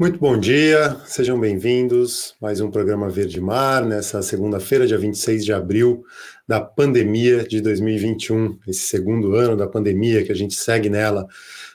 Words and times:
Muito 0.00 0.18
bom 0.18 0.40
dia, 0.40 0.96
sejam 1.04 1.38
bem-vindos. 1.38 2.34
Mais 2.40 2.58
um 2.62 2.70
programa 2.70 3.10
Verde 3.10 3.38
Mar, 3.38 3.84
nessa 3.84 4.22
segunda-feira, 4.22 4.86
dia 4.86 4.96
26 4.96 5.44
de 5.44 5.52
abril 5.52 6.02
da 6.48 6.58
pandemia 6.58 7.46
de 7.46 7.60
2021, 7.60 8.58
esse 8.66 8.80
segundo 8.80 9.34
ano 9.34 9.54
da 9.54 9.66
pandemia 9.66 10.24
que 10.24 10.32
a 10.32 10.34
gente 10.34 10.54
segue 10.54 10.88
nela. 10.88 11.26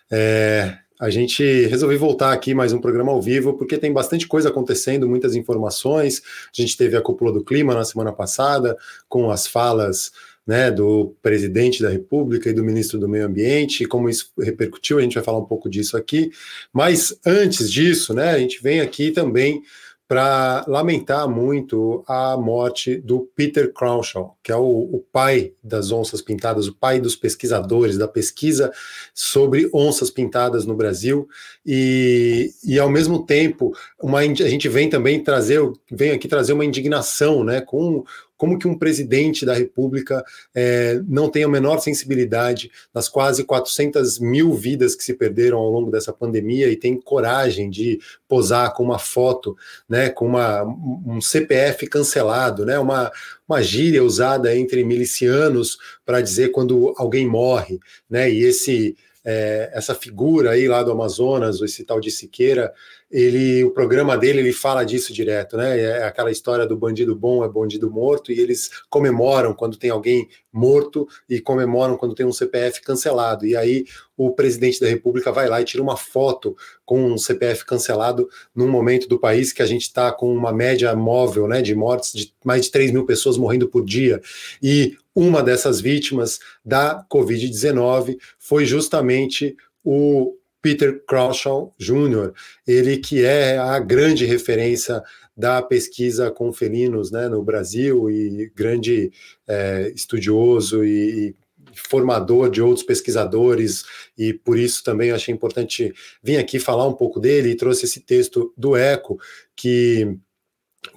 É, 0.09 0.75
a 0.99 1.11
gente 1.11 1.67
resolveu 1.67 1.99
voltar 1.99 2.33
aqui 2.33 2.55
mais 2.55 2.73
um 2.73 2.81
programa 2.81 3.11
ao 3.11 3.21
vivo, 3.21 3.53
porque 3.53 3.77
tem 3.77 3.93
bastante 3.93 4.27
coisa 4.27 4.49
acontecendo, 4.49 5.07
muitas 5.07 5.35
informações. 5.35 6.23
A 6.51 6.59
gente 6.59 6.75
teve 6.75 6.97
a 6.97 7.01
cúpula 7.03 7.31
do 7.31 7.43
clima 7.43 7.75
na 7.75 7.85
semana 7.85 8.11
passada, 8.11 8.75
com 9.07 9.29
as 9.29 9.45
falas 9.45 10.11
né, 10.45 10.69
do 10.69 11.15
presidente 11.21 11.81
da 11.81 11.89
República 11.89 12.49
e 12.49 12.53
do 12.53 12.63
ministro 12.63 12.99
do 12.99 13.09
Meio 13.09 13.25
Ambiente, 13.25 13.85
como 13.85 14.09
isso 14.09 14.31
repercutiu, 14.39 14.99
a 14.99 15.01
gente 15.01 15.15
vai 15.15 15.23
falar 15.23 15.39
um 15.39 15.45
pouco 15.45 15.69
disso 15.69 15.97
aqui. 15.97 16.31
Mas 16.71 17.17
antes 17.25 17.71
disso, 17.71 18.13
né, 18.13 18.31
a 18.31 18.39
gente 18.39 18.61
vem 18.61 18.79
aqui 18.79 19.11
também 19.11 19.63
para 20.07 20.63
lamentar 20.67 21.27
muito 21.27 22.03
a 22.07 22.37
morte 22.37 22.97
do 22.97 23.27
Peter 23.35 23.73
Crouchall, 23.73 24.37
que 24.43 24.51
é 24.51 24.55
o, 24.55 24.61
o, 24.61 25.03
pai 25.11 25.53
das 25.63 25.91
onças 25.91 26.21
pintadas, 26.21 26.67
o 26.67 26.75
pai 26.75 26.99
dos 26.99 27.15
pesquisadores, 27.15 27.97
da 27.97 28.07
pesquisa 28.07 28.71
sobre 29.15 29.67
onças 29.73 30.11
pintadas 30.11 30.63
no 30.63 30.75
Brasil, 30.75 31.27
e, 31.65 32.51
e 32.63 32.77
ao 32.77 32.89
mesmo 32.89 33.25
tempo 33.25 33.75
uma, 33.99 34.19
a 34.19 34.23
gente 34.23 34.69
vem 34.69 34.89
também 34.89 35.23
trazer, 35.23 35.59
vem 35.91 36.11
aqui 36.11 36.27
trazer 36.27 36.53
uma 36.53 36.65
indignação 36.65 37.43
né, 37.43 37.59
com 37.59 38.03
como 38.37 38.57
que 38.59 38.67
um 38.67 38.77
presidente 38.77 39.45
da 39.45 39.53
República 39.53 40.23
é, 40.53 41.01
não 41.07 41.29
tem 41.29 41.43
a 41.43 41.49
menor 41.49 41.79
sensibilidade 41.79 42.71
das 42.93 43.07
quase 43.07 43.43
400 43.43 44.19
mil 44.19 44.53
vidas 44.53 44.95
que 44.95 45.03
se 45.03 45.13
perderam 45.13 45.57
ao 45.57 45.69
longo 45.69 45.91
dessa 45.91 46.11
pandemia 46.11 46.69
e 46.69 46.75
tem 46.75 46.99
coragem 46.99 47.69
de 47.69 47.99
posar 48.27 48.73
com 48.73 48.83
uma 48.83 48.99
foto, 48.99 49.55
né, 49.87 50.09
com 50.09 50.25
uma, 50.25 50.63
um 50.63 51.21
CPF 51.21 51.87
cancelado, 51.87 52.65
né, 52.65 52.77
uma, 52.77 53.11
uma 53.47 53.61
gíria 53.61 54.03
usada 54.03 54.55
entre 54.55 54.83
milicianos 54.83 55.77
para 56.05 56.21
dizer 56.21 56.49
quando 56.49 56.93
alguém 56.97 57.27
morre, 57.27 57.79
né, 58.09 58.29
e 58.31 58.43
esse 58.43 58.95
é, 59.25 59.71
essa 59.73 59.95
figura 59.95 60.51
aí 60.51 60.67
lá 60.67 60.83
do 60.83 60.91
Amazonas, 60.91 61.59
esse 61.59 61.83
tal 61.83 61.99
de 61.99 62.11
Siqueira, 62.11 62.71
ele, 63.17 63.63
o 63.63 63.71
programa 63.71 64.17
dele 64.17 64.39
ele 64.39 64.51
fala 64.51 64.83
disso 64.83 65.13
direto, 65.13 65.55
né? 65.55 65.79
É 65.79 66.03
aquela 66.03 66.29
história 66.29 66.67
do 66.67 66.75
bandido 66.75 67.15
bom 67.15 67.45
é 67.45 67.47
bandido 67.47 67.89
morto 67.89 68.29
e 68.29 68.41
eles 68.41 68.69
comemoram 68.89 69.53
quando 69.53 69.77
tem 69.77 69.89
alguém 69.89 70.27
morto 70.51 71.07
e 71.29 71.39
comemoram 71.39 71.95
quando 71.95 72.13
tem 72.13 72.25
um 72.25 72.33
CPF 72.33 72.81
cancelado. 72.81 73.45
E 73.45 73.55
aí 73.55 73.85
o 74.17 74.31
presidente 74.31 74.81
da 74.81 74.87
República 74.87 75.31
vai 75.31 75.47
lá 75.47 75.61
e 75.61 75.63
tira 75.63 75.81
uma 75.81 75.95
foto 75.95 76.57
com 76.85 77.13
um 77.13 77.17
CPF 77.17 77.65
cancelado 77.65 78.27
num 78.53 78.67
momento 78.67 79.07
do 79.07 79.17
país 79.17 79.53
que 79.53 79.61
a 79.61 79.65
gente 79.65 79.83
está 79.83 80.11
com 80.11 80.35
uma 80.35 80.51
média 80.51 80.93
móvel, 80.93 81.47
né, 81.47 81.61
de 81.61 81.73
mortes 81.73 82.11
de 82.11 82.33
mais 82.43 82.65
de 82.65 82.71
3 82.71 82.91
mil 82.91 83.05
pessoas 83.05 83.37
morrendo 83.37 83.69
por 83.69 83.85
dia. 83.85 84.21
E 84.61 84.97
uma 85.15 85.41
dessas 85.41 85.79
vítimas 85.79 86.41
da 86.65 87.05
Covid-19 87.09 88.17
foi 88.37 88.65
justamente 88.65 89.55
o 89.85 90.35
Peter 90.65 90.99
Crouchall 91.05 91.75
Jr., 91.77 92.33
ele 92.67 92.97
que 92.97 93.23
é 93.23 93.55
a 93.55 93.77
grande 93.77 94.25
referência 94.25 94.99
da 95.37 95.61
pesquisa 95.61 96.31
com 96.31 96.51
felinos 96.51 97.11
né, 97.11 97.29
no 97.29 97.43
Brasil 97.43 98.09
e 98.09 98.51
grande 98.55 99.11
é, 99.47 99.91
estudioso 99.93 100.83
e, 100.83 101.27
e 101.27 101.35
formador 101.75 102.49
de 102.49 102.63
outros 102.63 102.83
pesquisadores, 102.83 103.83
e 104.17 104.33
por 104.33 104.57
isso 104.57 104.83
também 104.83 105.11
achei 105.11 105.31
importante 105.31 105.93
vir 106.23 106.37
aqui 106.37 106.57
falar 106.57 106.87
um 106.87 106.93
pouco 106.93 107.19
dele 107.19 107.49
e 107.49 107.55
trouxe 107.55 107.85
esse 107.85 107.99
texto 107.99 108.51
do 108.57 108.75
Eco, 108.75 109.19
que 109.55 110.17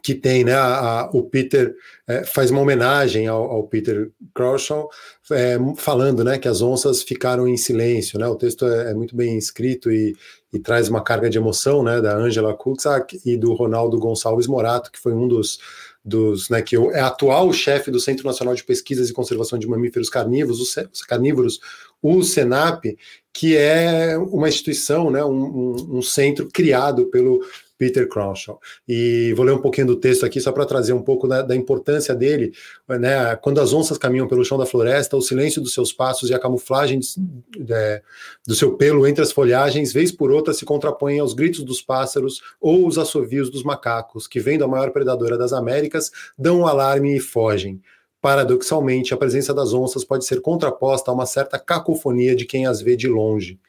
que 0.02 0.14
tem, 0.14 0.44
né, 0.44 0.54
a, 0.54 1.00
a, 1.00 1.10
o 1.12 1.22
Peter 1.22 1.74
é, 2.06 2.24
faz 2.24 2.50
uma 2.50 2.60
homenagem 2.60 3.26
ao, 3.26 3.44
ao 3.44 3.62
Peter 3.64 4.10
Crouchall, 4.34 4.88
é, 5.30 5.58
falando, 5.76 6.24
né, 6.24 6.38
que 6.38 6.48
as 6.48 6.62
onças 6.62 7.02
ficaram 7.02 7.46
em 7.46 7.56
silêncio, 7.56 8.18
né, 8.18 8.26
o 8.26 8.36
texto 8.36 8.66
é, 8.66 8.90
é 8.90 8.94
muito 8.94 9.14
bem 9.14 9.36
escrito 9.36 9.90
e, 9.90 10.16
e, 10.52 10.58
traz 10.58 10.88
uma 10.88 11.02
carga 11.02 11.28
de 11.28 11.38
emoção, 11.38 11.82
né, 11.82 12.00
da 12.00 12.16
Angela 12.16 12.54
Kuczak 12.54 13.20
e 13.24 13.36
do 13.36 13.52
Ronaldo 13.54 13.98
Gonçalves 13.98 14.46
Morato, 14.46 14.90
que 14.90 14.98
foi 14.98 15.12
um 15.12 15.28
dos, 15.28 15.58
dos 16.04 16.48
né, 16.48 16.62
que 16.62 16.76
é 16.76 17.00
atual 17.00 17.52
chefe 17.52 17.90
do 17.90 18.00
Centro 18.00 18.26
Nacional 18.26 18.54
de 18.54 18.64
Pesquisas 18.64 19.10
e 19.10 19.12
Conservação 19.12 19.58
de 19.58 19.66
Mamíferos 19.66 20.08
Carnívoros, 20.08 20.60
os 20.60 21.02
carnívoros, 21.02 21.60
o 22.00 22.22
Senap, 22.22 22.84
que 23.32 23.56
é 23.56 24.16
uma 24.16 24.48
instituição, 24.48 25.10
né, 25.10 25.24
um, 25.24 25.30
um, 25.30 25.98
um 25.98 26.02
centro 26.02 26.48
criado 26.50 27.06
pelo 27.06 27.40
Peter 27.78 28.08
Crouchall. 28.08 28.60
E 28.86 29.32
vou 29.34 29.46
ler 29.46 29.52
um 29.52 29.62
pouquinho 29.62 29.86
do 29.86 29.96
texto 29.96 30.26
aqui 30.26 30.40
só 30.40 30.50
para 30.50 30.66
trazer 30.66 30.92
um 30.92 31.00
pouco 31.00 31.28
da, 31.28 31.40
da, 31.40 31.54
importância 31.54 32.14
dele. 32.14 32.52
Né? 32.88 33.36
Quando 33.36 33.60
as 33.60 33.72
onças 33.72 33.96
caminham 33.96 34.26
pelo 34.26 34.44
chão 34.44 34.58
da 34.58 34.66
floresta, 34.66 35.16
o 35.16 35.22
silêncio 35.22 35.62
dos 35.62 35.72
seus 35.72 35.92
passos 35.92 36.28
e 36.28 36.34
a 36.34 36.38
camuflagem 36.38 36.98
de, 36.98 38.02
do 38.46 38.54
seu 38.54 38.76
pelo 38.76 39.06
entre 39.06 39.22
as 39.22 39.30
folhagens, 39.30 39.92
vez 39.92 40.10
por 40.10 40.32
outra, 40.32 40.52
se 40.52 40.64
contrapõem 40.64 41.20
aos 41.20 41.32
gritos 41.32 41.62
dos 41.62 41.80
pássaros 41.80 42.42
ou 42.60 42.86
os 42.86 42.98
assovios 42.98 43.48
dos 43.48 43.62
macacos, 43.62 44.26
que, 44.26 44.40
vendo 44.40 44.64
a 44.64 44.68
maior 44.68 44.90
predadora 44.90 45.38
das 45.38 45.52
Américas, 45.52 46.10
dão 46.36 46.60
um 46.60 46.66
alarme 46.66 47.16
e 47.16 47.20
fogem. 47.20 47.80
Paradoxalmente, 48.20 49.14
a 49.14 49.16
presença 49.16 49.54
das 49.54 49.72
onças 49.72 50.04
pode 50.04 50.24
ser 50.24 50.40
contraposta 50.40 51.10
a 51.10 51.14
uma 51.14 51.24
certa 51.24 51.56
cacofonia 51.56 52.34
de 52.34 52.44
quem 52.44 52.66
as 52.66 52.82
vê 52.82 52.96
de 52.96 53.06
longe. 53.06 53.60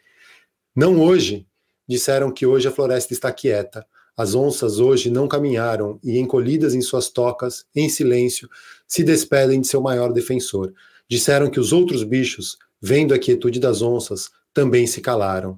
Não 0.76 1.00
hoje, 1.00 1.46
disseram 1.88 2.32
que 2.32 2.46
hoje 2.46 2.68
a 2.68 2.72
floresta 2.72 3.14
está 3.14 3.32
quieta. 3.32 3.86
As 4.20 4.36
onças 4.36 4.82
hoje 4.82 5.10
não 5.10 5.30
caminharam 5.30 5.98
e, 6.04 6.20
encolhidas 6.20 6.76
em 6.76 6.82
suas 6.82 7.08
tocas, 7.08 7.64
em 7.74 7.88
silêncio, 7.88 8.50
se 8.86 9.02
despedem 9.02 9.62
de 9.62 9.68
seu 9.70 9.80
maior 9.80 10.12
defensor. 10.12 10.74
Disseram 11.08 11.50
que 11.50 11.58
os 11.58 11.72
outros 11.72 12.04
bichos, 12.04 12.58
vendo 12.82 13.14
a 13.14 13.18
quietude 13.18 13.62
das 13.62 13.82
onças, 13.82 14.30
também 14.54 14.86
se 14.86 15.00
calaram. 15.00 15.58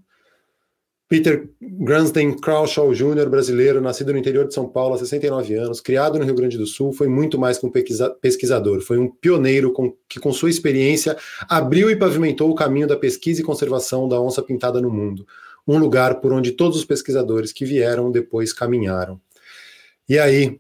Peter 1.10 1.50
Gransden 1.60 2.38
Crawshaw 2.38 2.94
Jr., 2.94 3.28
brasileiro, 3.32 3.82
nascido 3.82 4.14
no 4.14 4.20
interior 4.20 4.48
de 4.48 4.54
São 4.54 4.70
Paulo 4.70 4.94
há 4.94 5.00
69 5.00 5.56
anos, 5.56 5.82
criado 5.82 6.20
no 6.20 6.24
Rio 6.24 6.36
Grande 6.36 6.56
do 6.56 6.68
Sul, 6.68 6.94
foi 6.94 7.08
muito 7.08 7.40
mais 7.40 7.58
que 7.58 7.66
um 7.66 7.72
pesquisador, 8.22 8.82
foi 8.82 9.00
um 9.00 9.10
pioneiro 9.10 9.74
com, 9.74 9.92
que, 10.08 10.20
com 10.20 10.32
sua 10.32 10.52
experiência, 10.52 11.18
abriu 11.50 11.90
e 11.90 11.96
pavimentou 11.96 12.52
o 12.52 12.56
caminho 12.56 12.88
da 12.88 12.96
pesquisa 12.96 13.42
e 13.42 13.44
conservação 13.44 14.08
da 14.08 14.22
onça 14.22 14.44
pintada 14.44 14.80
no 14.80 14.92
mundo 14.92 15.26
um 15.68 15.78
lugar 15.78 16.22
por 16.22 16.34
onde 16.34 16.52
todos 16.52 16.78
os 16.78 16.86
pesquisadores 16.86 17.52
que 17.52 17.66
vieram 17.66 18.12
depois 18.12 18.54
caminharam. 18.54 19.20
E 20.08 20.20
aí, 20.20 20.60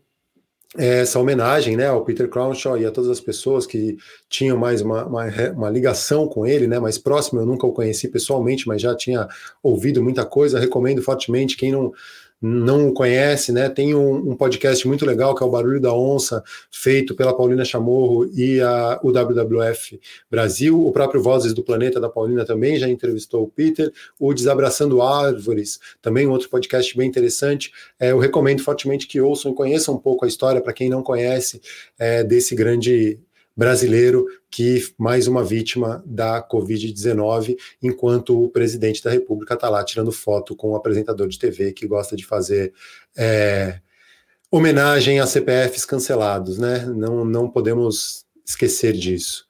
essa 0.77 1.19
homenagem 1.19 1.75
né, 1.75 1.87
ao 1.87 2.05
Peter 2.05 2.29
Cronshaw 2.29 2.77
e 2.77 2.85
a 2.85 2.91
todas 2.91 3.09
as 3.09 3.19
pessoas 3.19 3.65
que 3.65 3.97
tinham 4.29 4.57
mais 4.57 4.81
uma, 4.81 5.05
uma, 5.05 5.25
uma, 5.53 5.69
ligação 5.69 6.27
com 6.27 6.45
ele, 6.45 6.65
né, 6.65 6.79
mais 6.79 6.97
próximo, 6.97 7.41
eu 7.41 7.45
nunca 7.45 7.67
o 7.67 7.73
conheci 7.73 8.07
pessoalmente, 8.07 8.67
mas 8.67 8.81
já 8.81 8.95
tinha 8.95 9.27
ouvido 9.61 10.01
muita 10.01 10.25
coisa, 10.25 10.59
recomendo 10.59 11.01
fortemente, 11.01 11.57
quem 11.57 11.73
não, 11.73 11.91
não 12.41 12.91
conhece, 12.91 13.51
né? 13.51 13.69
Tem 13.69 13.93
um, 13.93 14.31
um, 14.31 14.35
podcast 14.35 14.87
muito 14.87 15.05
legal 15.05 15.35
que 15.35 15.43
é 15.43 15.45
o 15.45 15.49
Barulho 15.49 15.79
da 15.79 15.93
Onça, 15.93 16.43
feito 16.71 17.13
pela 17.13 17.35
Paulina 17.35 17.63
Chamorro 17.63 18.25
e 18.33 18.59
a, 18.59 18.99
o 19.03 19.11
WWF 19.11 19.99
Brasil. 20.29 20.83
O 20.83 20.91
próprio 20.91 21.21
Vozes 21.21 21.53
do 21.53 21.61
Planeta 21.61 21.99
da 21.99 22.09
Paulina 22.09 22.43
também 22.43 22.77
já 22.77 22.89
entrevistou 22.89 23.43
o 23.43 23.47
Peter. 23.47 23.93
O 24.19 24.33
Desabraçando 24.33 25.01
Árvores, 25.03 25.79
também 26.01 26.25
um 26.25 26.31
outro 26.31 26.49
podcast 26.49 26.97
bem 26.97 27.07
interessante. 27.07 27.71
É, 27.99 28.11
eu 28.11 28.17
recomendo 28.17 28.63
fortemente 28.63 29.05
que 29.05 29.21
ouçam 29.21 29.51
e 29.51 29.55
conheçam 29.55 29.93
um 29.93 29.99
pouco 29.99 30.25
a 30.25 30.27
história, 30.27 30.61
para 30.61 30.73
quem 30.73 30.89
não 30.89 31.03
conhece, 31.03 31.61
é, 31.99 32.23
desse 32.23 32.55
grande 32.55 33.19
brasileiro 33.55 34.25
que 34.49 34.93
mais 34.97 35.27
uma 35.27 35.43
vítima 35.43 36.03
da 36.05 36.41
Covid-19, 36.47 37.57
enquanto 37.81 38.41
o 38.41 38.49
presidente 38.49 39.03
da 39.03 39.09
República 39.09 39.53
está 39.53 39.69
lá 39.69 39.83
tirando 39.83 40.11
foto 40.11 40.55
com 40.55 40.69
o 40.69 40.71
um 40.71 40.75
apresentador 40.75 41.27
de 41.27 41.37
TV 41.37 41.71
que 41.73 41.87
gosta 41.87 42.15
de 42.15 42.25
fazer 42.25 42.73
é, 43.15 43.79
homenagem 44.49 45.19
a 45.19 45.25
CPFs 45.25 45.85
cancelados, 45.85 46.57
né? 46.57 46.85
Não, 46.85 47.23
não 47.23 47.49
podemos 47.49 48.25
esquecer 48.45 48.93
disso. 48.93 49.47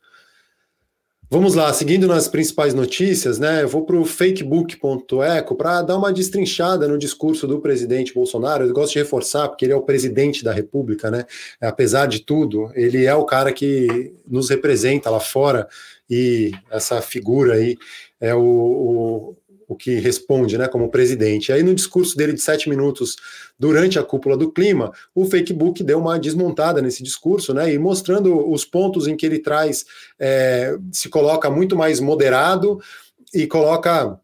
Vamos 1.34 1.56
lá, 1.56 1.72
seguindo 1.72 2.08
nas 2.08 2.28
principais 2.28 2.74
notícias, 2.74 3.40
né? 3.40 3.64
Eu 3.64 3.70
vou 3.70 3.86
para 3.86 3.96
o 3.96 4.04
fakebook.eco 4.04 5.56
para 5.56 5.82
dar 5.82 5.98
uma 5.98 6.12
destrinchada 6.12 6.90
no 6.90 6.98
discurso 6.98 7.48
do 7.48 7.62
presidente 7.62 8.14
Bolsonaro. 8.14 8.66
Eu 8.66 8.74
gosto 8.74 8.92
de 8.92 9.00
reforçar, 9.00 9.48
porque 9.48 9.64
ele 9.64 9.72
é 9.72 9.76
o 9.78 9.82
presidente 9.82 10.44
da 10.44 10.52
República, 10.52 11.10
né? 11.10 11.26
Apesar 11.62 12.08
de 12.08 12.20
tudo, 12.20 12.70
ele 12.76 13.06
é 13.06 13.16
o 13.16 13.24
cara 13.24 13.54
que 13.54 14.14
nos 14.28 14.50
representa 14.50 15.10
lá 15.10 15.22
fora 15.22 15.70
e 16.10 16.52
essa 16.70 17.02
figura 17.02 17.54
aí 17.54 17.78
é 18.20 18.36
o, 18.36 18.42
o 18.42 19.38
o 19.72 19.76
que 19.76 20.00
responde 20.00 20.58
né, 20.58 20.68
como 20.68 20.90
presidente. 20.90 21.54
Aí, 21.54 21.64
no 21.64 21.74
discurso 21.74 22.18
dele 22.18 22.34
de 22.34 22.42
sete 22.42 22.70
minutos 22.70 23.16
durante 23.58 23.98
a 23.98 24.04
cúpula 24.04 24.36
do 24.36 24.52
clima, 24.52 24.92
o 25.16 25.24
Facebook 25.24 25.82
deu 25.82 25.98
uma 25.98 26.20
desmontada 26.20 26.82
nesse 26.82 27.02
discurso, 27.02 27.54
né, 27.54 27.74
e 27.74 27.80
mostrando 27.80 28.52
os 28.52 28.66
pontos 28.66 29.08
em 29.08 29.16
que 29.16 29.26
ele 29.26 29.40
traz, 29.40 29.86
é, 30.20 30.78
se 30.92 31.08
coloca 31.08 31.50
muito 31.50 31.74
mais 31.74 32.02
moderado 32.02 32.82
e 33.34 33.48
coloca 33.48 34.20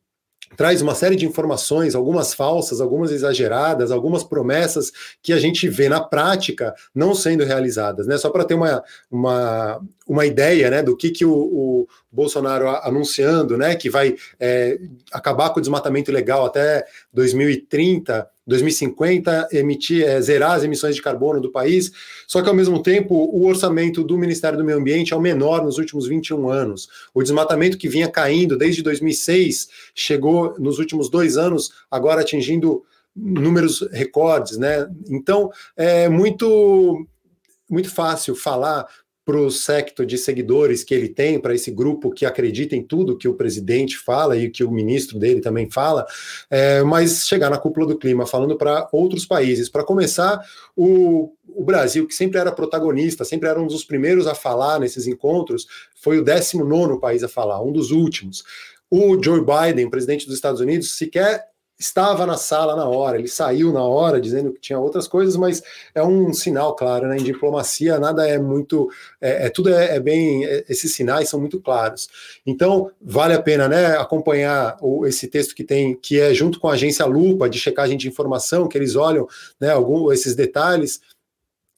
traz 0.55 0.81
uma 0.81 0.95
série 0.95 1.15
de 1.15 1.25
informações, 1.25 1.95
algumas 1.95 2.33
falsas, 2.33 2.79
algumas 2.79 3.11
exageradas, 3.11 3.91
algumas 3.91 4.23
promessas 4.23 4.91
que 5.21 5.33
a 5.33 5.39
gente 5.39 5.67
vê 5.67 5.89
na 5.89 6.01
prática 6.01 6.73
não 6.93 7.13
sendo 7.13 7.43
realizadas, 7.43 8.07
né? 8.07 8.17
Só 8.17 8.29
para 8.29 8.45
ter 8.45 8.53
uma, 8.53 8.83
uma, 9.09 9.81
uma 10.07 10.25
ideia 10.25 10.69
né, 10.69 10.81
do 10.81 10.95
que, 10.95 11.11
que 11.11 11.25
o, 11.25 11.33
o 11.33 11.87
Bolsonaro 12.11 12.69
anunciando, 12.69 13.57
né? 13.57 13.75
Que 13.75 13.89
vai 13.89 14.15
é, 14.39 14.79
acabar 15.11 15.49
com 15.49 15.59
o 15.59 15.61
desmatamento 15.61 16.11
ilegal 16.11 16.45
até 16.45 16.85
2030 17.13 18.27
2050 18.47 19.49
emitir, 19.51 20.07
é, 20.07 20.19
zerar 20.21 20.53
as 20.53 20.63
emissões 20.63 20.95
de 20.95 21.01
carbono 21.01 21.41
do 21.41 21.51
país, 21.51 21.91
só 22.25 22.41
que 22.41 22.47
ao 22.47 22.55
mesmo 22.55 22.81
tempo 22.81 23.13
o 23.13 23.45
orçamento 23.45 24.03
do 24.03 24.17
Ministério 24.17 24.57
do 24.57 24.63
Meio 24.63 24.77
Ambiente 24.77 25.13
é 25.13 25.17
o 25.17 25.21
menor 25.21 25.63
nos 25.63 25.77
últimos 25.77 26.07
21 26.07 26.49
anos. 26.49 26.87
O 27.13 27.21
desmatamento 27.21 27.77
que 27.77 27.89
vinha 27.89 28.09
caindo 28.09 28.57
desde 28.57 28.81
2006 28.81 29.67
chegou 29.93 30.55
nos 30.57 30.79
últimos 30.79 31.09
dois 31.09 31.37
anos, 31.37 31.71
agora 31.91 32.21
atingindo 32.21 32.83
números 33.15 33.81
recordes, 33.91 34.57
né? 34.57 34.87
Então 35.09 35.51
é 35.75 36.07
muito 36.07 37.05
muito 37.69 37.89
fácil 37.89 38.33
falar 38.33 38.87
para 39.27 39.41
o 39.41 39.51
secto 39.51 40.05
de 40.05 40.17
seguidores 40.17 40.85
que 40.85 40.95
ele 40.95 41.09
tem, 41.09 41.37
para 41.37 41.53
esse 41.53 41.69
grupo 41.69 42.11
que 42.11 42.25
acredita 42.25 42.77
em 42.77 42.81
tudo 42.81 43.17
que 43.17 43.27
o 43.27 43.33
presidente 43.33 43.97
fala 43.97 44.37
e 44.37 44.49
que 44.49 44.63
o 44.63 44.71
ministro 44.71 45.19
dele 45.19 45.41
também 45.41 45.69
fala, 45.69 46.07
é, 46.49 46.81
mas 46.81 47.27
chegar 47.27 47.49
na 47.49 47.57
cúpula 47.57 47.85
do 47.85 47.97
clima 47.97 48.25
falando 48.25 48.57
para 48.57 48.87
outros 48.89 49.25
países. 49.25 49.67
Para 49.67 49.83
começar, 49.83 50.39
o, 50.77 51.33
o 51.45 51.61
Brasil, 51.61 52.07
que 52.07 52.15
sempre 52.15 52.39
era 52.39 52.53
protagonista, 52.53 53.25
sempre 53.25 53.49
era 53.49 53.61
um 53.61 53.67
dos 53.67 53.83
primeiros 53.83 54.27
a 54.27 54.33
falar 54.33 54.79
nesses 54.79 55.07
encontros, 55.07 55.67
foi 56.01 56.19
o 56.19 56.23
19 56.23 56.97
país 57.01 57.21
a 57.21 57.27
falar, 57.27 57.61
um 57.61 57.73
dos 57.73 57.91
últimos. 57.91 58.45
O 58.89 59.21
Joe 59.21 59.41
Biden, 59.41 59.89
presidente 59.89 60.25
dos 60.25 60.35
Estados 60.35 60.61
Unidos, 60.61 60.97
sequer 60.97 61.43
estava 61.79 62.25
na 62.25 62.37
sala 62.37 62.75
na 62.75 62.85
hora, 62.85 63.17
ele 63.17 63.27
saiu 63.27 63.71
na 63.71 63.83
hora 63.83 64.19
dizendo 64.19 64.51
que 64.51 64.59
tinha 64.59 64.79
outras 64.79 65.07
coisas, 65.07 65.35
mas 65.35 65.61
é 65.93 66.03
um 66.03 66.33
sinal 66.33 66.75
claro, 66.75 67.07
né? 67.07 67.17
Em 67.17 67.23
diplomacia 67.23 67.99
nada 67.99 68.27
é 68.27 68.39
muito, 68.39 68.89
é, 69.21 69.45
é 69.45 69.49
tudo 69.49 69.69
é, 69.69 69.95
é 69.95 69.99
bem, 69.99 70.43
é, 70.45 70.65
esses 70.67 70.93
sinais 70.93 71.29
são 71.29 71.39
muito 71.39 71.61
claros. 71.61 72.09
Então 72.45 72.91
vale 72.99 73.33
a 73.33 73.41
pena, 73.41 73.67
né? 73.67 73.95
Acompanhar 73.97 74.77
o, 74.81 75.05
esse 75.05 75.27
texto 75.27 75.53
que 75.53 75.63
tem, 75.63 75.95
que 75.95 76.19
é 76.19 76.33
junto 76.33 76.59
com 76.59 76.67
a 76.67 76.73
agência 76.73 77.05
Lupa 77.05 77.49
de 77.49 77.59
checagem 77.59 77.97
de 77.97 78.07
informação, 78.07 78.67
que 78.67 78.77
eles 78.77 78.95
olham, 78.95 79.27
né? 79.59 79.69
Algum 79.71 80.11
esses 80.11 80.35
detalhes, 80.35 80.99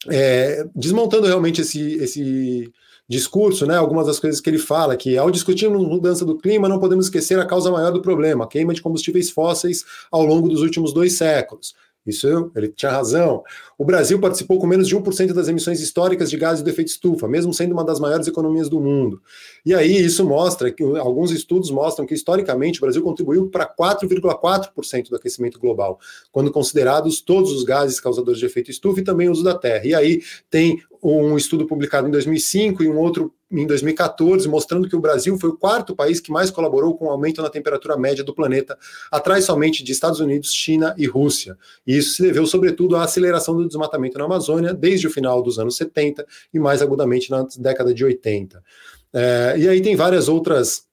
é, 0.07 0.65
desmontando 0.73 1.27
realmente 1.27 1.61
esse 1.61 1.95
esse 1.95 2.71
discurso, 3.09 3.65
né, 3.65 3.75
algumas 3.75 4.05
das 4.05 4.19
coisas 4.19 4.39
que 4.39 4.49
ele 4.49 4.59
fala, 4.59 4.95
que 4.95 5.17
ao 5.17 5.31
discutirmos 5.31 5.81
mudança 5.81 6.23
do 6.23 6.37
clima, 6.37 6.69
não 6.69 6.79
podemos 6.79 7.07
esquecer 7.07 7.39
a 7.39 7.45
causa 7.45 7.71
maior 7.71 7.91
do 7.91 8.01
problema, 8.01 8.43
a 8.43 8.47
queima 8.47 8.73
de 8.73 8.81
combustíveis 8.83 9.31
fósseis 9.31 9.83
ao 10.11 10.23
longo 10.23 10.47
dos 10.47 10.61
últimos 10.61 10.93
dois 10.93 11.13
séculos. 11.13 11.73
Isso 12.05 12.51
ele 12.55 12.69
tinha 12.69 12.91
razão. 12.91 13.43
O 13.77 13.85
Brasil 13.85 14.19
participou 14.19 14.57
com 14.57 14.65
menos 14.65 14.87
de 14.87 14.95
1% 14.95 15.33
das 15.33 15.47
emissões 15.47 15.79
históricas 15.79 16.29
de 16.29 16.37
gases 16.37 16.63
do 16.63 16.69
efeito 16.69 16.87
estufa, 16.87 17.27
mesmo 17.27 17.53
sendo 17.53 17.73
uma 17.73 17.83
das 17.83 17.99
maiores 17.99 18.27
economias 18.27 18.67
do 18.69 18.79
mundo. 18.79 19.21
E 19.65 19.75
aí 19.75 19.97
isso 19.97 20.25
mostra 20.25 20.71
que 20.71 20.83
alguns 20.97 21.31
estudos 21.31 21.69
mostram 21.69 22.05
que 22.05 22.13
historicamente 22.13 22.79
o 22.79 22.81
Brasil 22.81 23.01
contribuiu 23.01 23.49
para 23.49 23.67
4,4% 23.67 25.09
do 25.09 25.15
aquecimento 25.15 25.59
global, 25.59 25.99
quando 26.31 26.51
considerados 26.51 27.21
todos 27.21 27.51
os 27.51 27.63
gases 27.63 27.99
causadores 27.99 28.39
de 28.39 28.45
efeito 28.45 28.71
estufa 28.71 29.01
e 29.01 29.03
também 29.03 29.29
o 29.29 29.31
uso 29.31 29.43
da 29.43 29.55
terra. 29.55 29.85
E 29.85 29.93
aí 29.93 30.21
tem 30.49 30.81
um 31.01 31.37
estudo 31.37 31.65
publicado 31.65 32.07
em 32.07 32.11
2005 32.11 32.83
e 32.83 32.89
um 32.89 32.97
outro 32.97 33.33
em 33.51 33.65
2014, 33.65 34.47
mostrando 34.47 34.87
que 34.87 34.95
o 34.95 34.99
Brasil 34.99 35.37
foi 35.39 35.49
o 35.49 35.57
quarto 35.57 35.95
país 35.95 36.19
que 36.19 36.31
mais 36.31 36.51
colaborou 36.51 36.95
com 36.95 37.05
o 37.05 37.09
aumento 37.09 37.41
na 37.41 37.49
temperatura 37.49 37.97
média 37.97 38.23
do 38.23 38.33
planeta, 38.33 38.77
atrás 39.11 39.45
somente 39.45 39.83
de 39.83 39.91
Estados 39.91 40.19
Unidos, 40.19 40.53
China 40.53 40.93
e 40.97 41.07
Rússia. 41.07 41.57
E 41.85 41.97
isso 41.97 42.15
se 42.15 42.21
deveu, 42.21 42.45
sobretudo, 42.45 42.95
à 42.95 43.03
aceleração 43.03 43.55
do 43.55 43.67
desmatamento 43.67 44.17
na 44.17 44.25
Amazônia 44.25 44.73
desde 44.73 45.07
o 45.07 45.09
final 45.09 45.41
dos 45.41 45.57
anos 45.57 45.75
70 45.77 46.25
e 46.53 46.59
mais 46.59 46.81
agudamente 46.81 47.31
na 47.31 47.47
década 47.57 47.93
de 47.93 48.05
80. 48.05 48.63
É, 49.11 49.55
e 49.57 49.67
aí 49.67 49.81
tem 49.81 49.95
várias 49.95 50.29
outras 50.29 50.88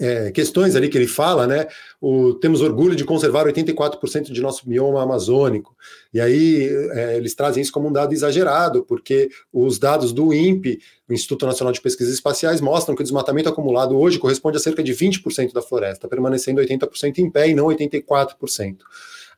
é, 0.00 0.30
questões 0.32 0.74
ali 0.74 0.88
que 0.88 0.98
ele 0.98 1.06
fala, 1.06 1.46
né? 1.46 1.66
O, 2.00 2.34
temos 2.34 2.60
orgulho 2.60 2.96
de 2.96 3.04
conservar 3.04 3.46
84% 3.46 4.32
de 4.32 4.40
nosso 4.40 4.68
bioma 4.68 5.02
amazônico. 5.02 5.76
E 6.12 6.20
aí 6.20 6.68
é, 6.92 7.16
eles 7.16 7.34
trazem 7.34 7.62
isso 7.62 7.72
como 7.72 7.88
um 7.88 7.92
dado 7.92 8.12
exagerado, 8.12 8.84
porque 8.84 9.30
os 9.52 9.78
dados 9.78 10.12
do 10.12 10.34
INPE, 10.34 10.80
Instituto 11.08 11.46
Nacional 11.46 11.72
de 11.72 11.80
Pesquisas 11.80 12.14
Espaciais, 12.14 12.60
mostram 12.60 12.94
que 12.94 13.02
o 13.02 13.04
desmatamento 13.04 13.48
acumulado 13.48 13.96
hoje 13.96 14.18
corresponde 14.18 14.56
a 14.56 14.60
cerca 14.60 14.82
de 14.82 14.92
20% 14.92 15.52
da 15.52 15.62
floresta, 15.62 16.08
permanecendo 16.08 16.60
80% 16.60 17.18
em 17.18 17.30
pé 17.30 17.48
e 17.48 17.54
não 17.54 17.66
84%. 17.66 18.78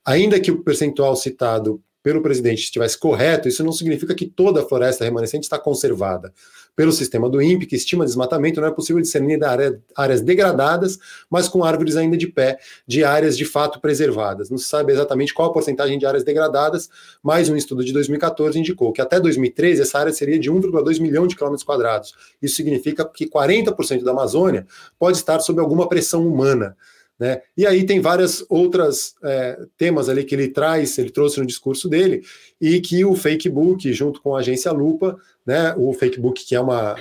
Ainda 0.05 0.41
que 0.41 0.51
o 0.51 0.63
percentual 0.63 1.17
citado 1.17 1.83
pelo 2.07 2.23
presidente 2.23 2.63
estivesse 2.63 2.97
correto, 2.97 3.49
isso 3.49 3.65
não 3.65 3.73
significa 3.73 4.15
que 4.15 4.27
toda 4.27 4.61
a 4.63 4.65
floresta 4.65 5.05
remanescente 5.05 5.43
está 5.43 5.59
conservada. 5.59 6.33
Pelo 6.77 6.93
sistema 6.93 7.29
do 7.29 7.41
INPE, 7.41 7.65
que 7.65 7.75
estima 7.75 8.05
desmatamento, 8.05 8.61
não 8.61 8.69
é 8.69 8.71
possível 8.71 9.01
discernir 9.01 9.43
área, 9.43 9.81
áreas 9.97 10.21
degradadas, 10.21 10.99
mas 11.31 11.49
com 11.49 11.65
árvores 11.65 11.97
ainda 11.97 12.19
de 12.19 12.27
pé, 12.27 12.59
de 12.87 13.03
áreas 13.03 13.35
de 13.37 13.47
fato 13.47 13.81
preservadas. 13.81 14.51
Não 14.51 14.59
se 14.59 14.67
sabe 14.67 14.93
exatamente 14.93 15.33
qual 15.33 15.49
a 15.49 15.53
porcentagem 15.55 15.99
de 15.99 16.05
áreas 16.05 16.23
degradadas, 16.23 16.91
mas 17.23 17.49
um 17.49 17.57
estudo 17.57 17.83
de 17.83 17.95
2014 17.95 18.59
indicou 18.59 18.93
que 18.93 19.01
até 19.01 19.19
2013 19.19 19.81
essa 19.81 19.99
área 19.99 20.13
seria 20.13 20.39
de 20.39 20.53
1,2 20.53 21.01
milhão 21.01 21.27
de 21.27 21.35
quilômetros 21.35 21.65
quadrados. 21.65 22.13
Isso 22.43 22.57
significa 22.57 23.07
que 23.07 23.27
40% 23.27 24.05
da 24.05 24.11
Amazônia 24.11 24.67
pode 24.99 25.17
estar 25.17 25.41
sob 25.41 25.59
alguma 25.59 25.89
pressão 25.89 26.29
humana. 26.29 26.77
Né? 27.19 27.41
E 27.57 27.67
aí 27.67 27.85
tem 27.85 27.99
várias 27.99 28.45
outras 28.49 29.15
é, 29.25 29.59
temas 29.79 30.09
ali 30.09 30.23
que 30.23 30.35
ele 30.35 30.49
traz, 30.49 30.99
ele 30.99 31.11
trouxe 31.11 31.41
no 31.41 31.47
discurso 31.47 31.89
dele, 31.89 32.23
e 32.61 32.81
que 32.81 33.05
o 33.05 33.15
Fakebook, 33.15 33.91
junto 33.95 34.21
com 34.21 34.37
a 34.37 34.41
agência 34.41 34.71
Lupa, 34.71 35.19
né, 35.47 35.75
o 35.77 35.93
Fakebook, 35.93 36.45
que 36.45 36.55
é 36.55 36.61
uma, 36.61 36.97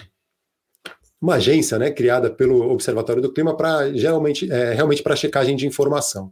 uma 1.21 1.35
agência 1.35 1.79
né, 1.79 1.91
criada 1.91 2.29
pelo 2.29 2.69
Observatório 2.71 3.21
do 3.21 3.31
Clima 3.31 3.55
para 3.55 3.91
geralmente 3.93 4.51
é, 4.51 4.73
realmente 4.73 5.01
para 5.01 5.15
checagem 5.15 5.55
de 5.55 5.65
informação. 5.65 6.31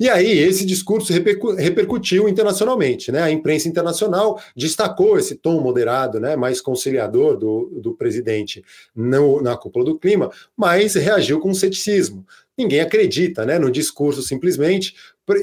E 0.00 0.08
aí, 0.08 0.38
esse 0.38 0.64
discurso 0.64 1.12
repercutiu 1.12 2.28
internacionalmente. 2.28 3.12
Né? 3.12 3.22
A 3.22 3.30
imprensa 3.30 3.68
internacional 3.68 4.40
destacou 4.56 5.18
esse 5.18 5.36
tom 5.36 5.60
moderado, 5.60 6.18
né, 6.18 6.34
mais 6.34 6.60
conciliador 6.60 7.36
do, 7.36 7.70
do 7.80 7.94
presidente 7.94 8.64
no, 8.96 9.40
na 9.42 9.56
cúpula 9.56 9.84
do 9.84 9.98
clima, 9.98 10.30
mas 10.56 10.94
reagiu 10.94 11.38
com 11.38 11.52
ceticismo 11.54 12.24
ninguém 12.56 12.80
acredita 12.80 13.44
né, 13.44 13.58
no 13.58 13.70
discurso 13.70 14.22
simplesmente 14.22 14.94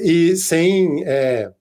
e 0.02 0.36
sem 0.36 1.04
é, 1.04 1.52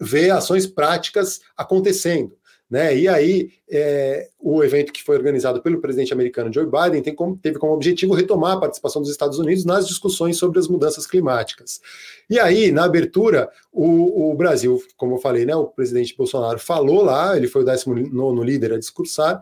ver 0.00 0.30
ações 0.30 0.66
práticas 0.66 1.40
acontecendo. 1.56 2.36
Né? 2.70 2.98
E 2.98 3.08
aí, 3.08 3.50
é, 3.70 4.28
o 4.38 4.62
evento 4.62 4.92
que 4.92 5.02
foi 5.02 5.16
organizado 5.16 5.62
pelo 5.62 5.80
presidente 5.80 6.12
americano 6.12 6.52
Joe 6.52 6.66
Biden 6.66 7.14
como, 7.14 7.36
teve 7.36 7.58
como 7.58 7.72
objetivo 7.72 8.12
retomar 8.12 8.56
a 8.56 8.60
participação 8.60 9.00
dos 9.00 9.10
Estados 9.10 9.38
Unidos 9.38 9.64
nas 9.64 9.88
discussões 9.88 10.36
sobre 10.36 10.58
as 10.58 10.68
mudanças 10.68 11.06
climáticas. 11.06 11.80
E 12.28 12.38
aí, 12.38 12.70
na 12.70 12.84
abertura, 12.84 13.48
o, 13.72 14.30
o 14.30 14.34
Brasil, 14.34 14.82
como 14.98 15.14
eu 15.14 15.18
falei, 15.18 15.46
né, 15.46 15.56
o 15.56 15.66
presidente 15.66 16.14
Bolsonaro 16.14 16.58
falou 16.58 17.02
lá, 17.02 17.36
ele 17.36 17.48
foi 17.48 17.62
o 17.62 17.64
19 17.64 18.44
líder 18.44 18.74
a 18.74 18.78
discursar, 18.78 19.40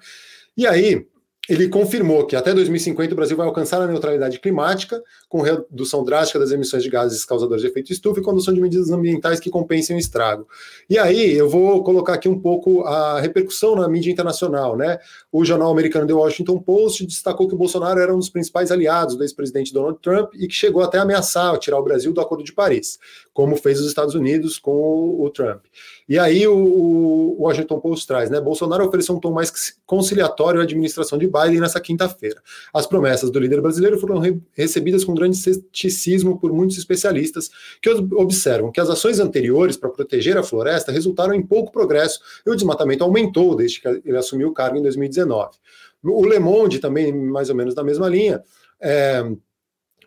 e 0.57 0.65
aí 0.65 1.05
ele 1.49 1.69
confirmou 1.69 2.27
que 2.27 2.35
até 2.35 2.53
2050 2.53 3.13
o 3.13 3.17
Brasil 3.17 3.37
vai 3.37 3.47
alcançar 3.47 3.81
a 3.81 3.87
neutralidade 3.87 4.41
climática, 4.41 5.03
com 5.29 5.41
redução 5.41 6.05
drástica 6.05 6.39
das 6.39 6.51
emissões 6.51 6.83
de 6.83 6.91
gases 6.91 7.25
causadores 7.25 7.63
de 7.63 7.69
efeito 7.69 7.93
estufa 7.93 8.21
e 8.21 8.23
condução 8.23 8.53
de 8.53 8.61
medidas 8.61 8.91
ambientais 8.91 9.39
que 9.39 9.51
compensem 9.51 9.97
o 9.97 9.99
estrago. 9.99 10.49
E 10.91 10.99
aí 10.99 11.33
eu 11.33 11.49
vou 11.49 11.83
colocar 11.85 12.15
aqui 12.15 12.29
um 12.29 12.39
pouco 12.39 12.83
a 12.83 13.21
repercussão 13.21 13.77
na 13.77 13.89
mídia 13.89 14.11
internacional. 14.11 14.77
Né? 14.77 14.99
O 15.31 15.45
jornal 15.45 15.71
americano 15.71 16.07
The 16.07 16.15
Washington 16.15 16.59
Post 16.59 17.07
destacou 17.07 17.49
que 17.49 17.55
o 17.55 17.59
Bolsonaro 17.59 18.01
era 18.01 18.15
um 18.15 18.19
dos 18.19 18.31
principais 18.31 18.71
aliados 18.71 19.17
do 19.17 19.23
ex-presidente 19.23 19.73
Donald 19.73 19.99
Trump 20.01 20.35
e 20.35 20.49
que 20.49 20.55
chegou 20.55 20.83
até 20.83 20.99
a 20.99 21.03
ameaçar 21.03 21.57
tirar 21.59 21.79
o 21.79 21.83
Brasil 21.83 22.13
do 22.13 22.21
Acordo 22.21 22.45
de 22.45 22.53
Paris, 22.53 22.99
como 23.33 23.57
fez 23.57 23.81
os 23.81 23.87
Estados 23.87 24.15
Unidos 24.15 24.59
com 24.59 24.73
o, 24.73 25.25
o 25.25 25.31
Trump. 25.31 25.65
E 26.09 26.19
aí 26.19 26.47
o, 26.47 27.37
Washington 27.39 27.81
Post 27.81 28.07
traz, 28.07 28.31
né? 28.31 28.41
Bolsonaro 28.41 28.87
ofereceu 28.87 29.15
um 29.15 29.21
tom 29.21 29.33
mais 29.33 29.75
conciliatório 29.85 30.61
à 30.61 30.63
administração 30.63 31.19
de 31.19 31.27
Biden 31.27 31.61
nessa 31.61 31.81
quinta-feira. 31.81 32.41
As 32.73 32.87
promessas 32.87 33.31
do 33.31 33.39
líder 33.39 33.61
brasileiro 33.61 33.99
foram 33.99 34.19
re 34.19 34.41
recebidas 34.53 35.05
com 35.05 35.15
grande 35.15 35.37
ceticismo 35.37 36.39
por 36.39 36.53
muitos 36.53 36.79
especialistas 36.79 37.51
que 37.83 37.91
observam 37.91 38.71
que 38.71 38.81
as 38.81 38.89
ações 38.89 39.19
anteriores 39.19 39.77
para 39.77 39.91
proteger 39.91 40.37
a 40.37 40.43
floresta 40.43 40.93
resultaram 40.93 41.35
em 41.35 41.43
pouco 41.43 41.73
progresso 41.73 42.21
e 42.47 42.51
o 42.51 42.55
desmatamento 42.55 43.03
aumentou 43.03 43.57
desde 43.57 43.81
que 43.81 43.89
ele 44.05 44.17
assumiu 44.17 44.49
o 44.49 44.53
cargo 44.53 44.79
em 44.79 44.83
2019. 44.83 45.57
O 46.05 46.25
Le 46.25 46.39
Monde 46.39 46.79
também, 46.79 47.13
mais 47.13 47.51
ou 47.51 47.57
menos 47.57 47.75
na 47.75 47.83
mesma 47.83 48.09
linha, 48.09 48.43
é, 48.81 49.25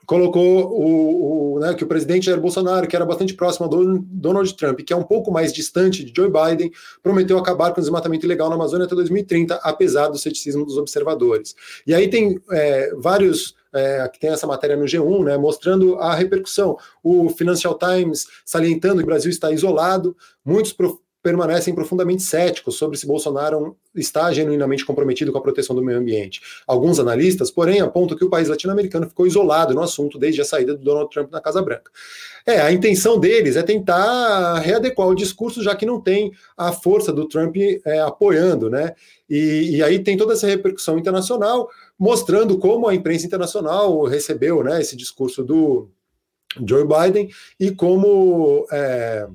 colocou 0.10 0.72
o, 0.72 1.54
o 1.54 1.60
né, 1.60 1.76
que 1.76 1.84
o 1.84 1.88
presidente 1.88 2.26
Jair 2.26 2.42
Bolsonaro, 2.42 2.88
que 2.88 2.96
era 2.96 3.06
bastante 3.06 3.36
próximo 3.36 3.68
a 3.68 3.70
Donald 3.70 4.52
Trump, 4.56 4.80
que 4.80 4.92
é 4.92 4.96
um 4.96 5.04
pouco 5.04 5.32
mais 5.32 5.54
distante 5.54 6.04
de 6.04 6.12
Joe 6.16 6.32
Biden, 6.32 6.72
prometeu 7.04 7.38
acabar 7.38 7.72
com 7.72 7.80
o 7.80 7.84
desmatamento 7.84 8.26
ilegal 8.26 8.50
na 8.50 8.56
Amazônia 8.56 8.88
até 8.88 8.96
2030, 8.96 9.60
apesar 9.62 10.08
do 10.08 10.18
ceticismo 10.18 10.66
dos 10.66 10.78
observadores. 10.78 11.56
E 11.86 11.94
aí 11.94 12.10
tem 12.10 12.42
é, 12.52 12.92
vários 12.98 13.56
é, 13.72 14.10
que 14.12 14.20
tem 14.20 14.32
essa 14.32 14.48
matéria 14.48 14.76
no 14.76 14.86
G1, 14.86 15.26
né, 15.26 15.38
mostrando 15.38 16.00
a 16.00 16.16
repercussão. 16.16 16.76
O 17.04 17.30
Financial 17.30 17.78
Times 17.78 18.26
salientando 18.44 18.98
que 18.98 19.04
o 19.04 19.06
Brasil 19.06 19.30
está 19.30 19.52
isolado, 19.52 20.18
muitos 20.44 20.74
permanecem 21.22 21.76
profundamente 21.76 22.24
céticos 22.24 22.76
sobre 22.76 22.98
se 22.98 23.06
Bolsonaro 23.06 23.76
está 23.94 24.32
genuinamente 24.32 24.86
comprometido 24.86 25.32
com 25.32 25.38
a 25.38 25.42
proteção 25.42 25.76
do 25.76 25.84
meio 25.84 26.00
ambiente. 26.00 26.42
Alguns 26.66 27.00
analistas, 27.00 27.52
porém, 27.52 27.82
apontam 27.82 28.18
que 28.18 28.24
o 28.24 28.30
país 28.30 28.48
latino-americano 28.48 29.08
ficou 29.08 29.28
isolado 29.28 29.74
no 29.74 29.82
assunto 29.82 30.18
desde 30.18 30.42
a 30.42 30.46
saída 30.46 30.76
do 30.76 30.84
Donald 30.84 31.10
Trump 31.12 31.32
na 31.32 31.42
Casa 31.42 31.62
Branca. 31.62 31.92
É, 32.46 32.62
a 32.62 32.72
intenção 32.72 33.20
deles 33.20 33.58
é 33.58 33.64
tentar 33.64 34.60
readequar 34.60 35.08
o 35.08 35.16
discurso, 35.16 35.62
já 35.62 35.76
que 35.76 35.86
não 35.86 36.00
tem 36.00 36.32
a 36.56 36.72
força 36.72 37.12
do 37.12 37.28
Trump 37.28 37.58
é, 37.58 38.00
apoiando, 38.00 38.70
né? 38.70 38.94
E, 39.30 39.76
e, 39.76 39.84
aí 39.84 40.00
tem 40.00 40.18
toda 40.18 40.34
essa 40.34 40.48
repercussão 40.48 40.98
internacional, 40.98 41.70
mostrando 41.98 42.58
como 42.58 42.88
a 42.88 42.96
imprensa 42.96 43.28
internacional 43.28 44.04
recebeu 44.06 44.64
né, 44.64 44.82
esse 44.82 44.96
discurso 44.96 45.44
do 45.44 45.90
Joe 46.66 46.86
Biden 46.86 47.30
e 47.60 47.72
como. 47.72 48.66
É, 48.72 49.28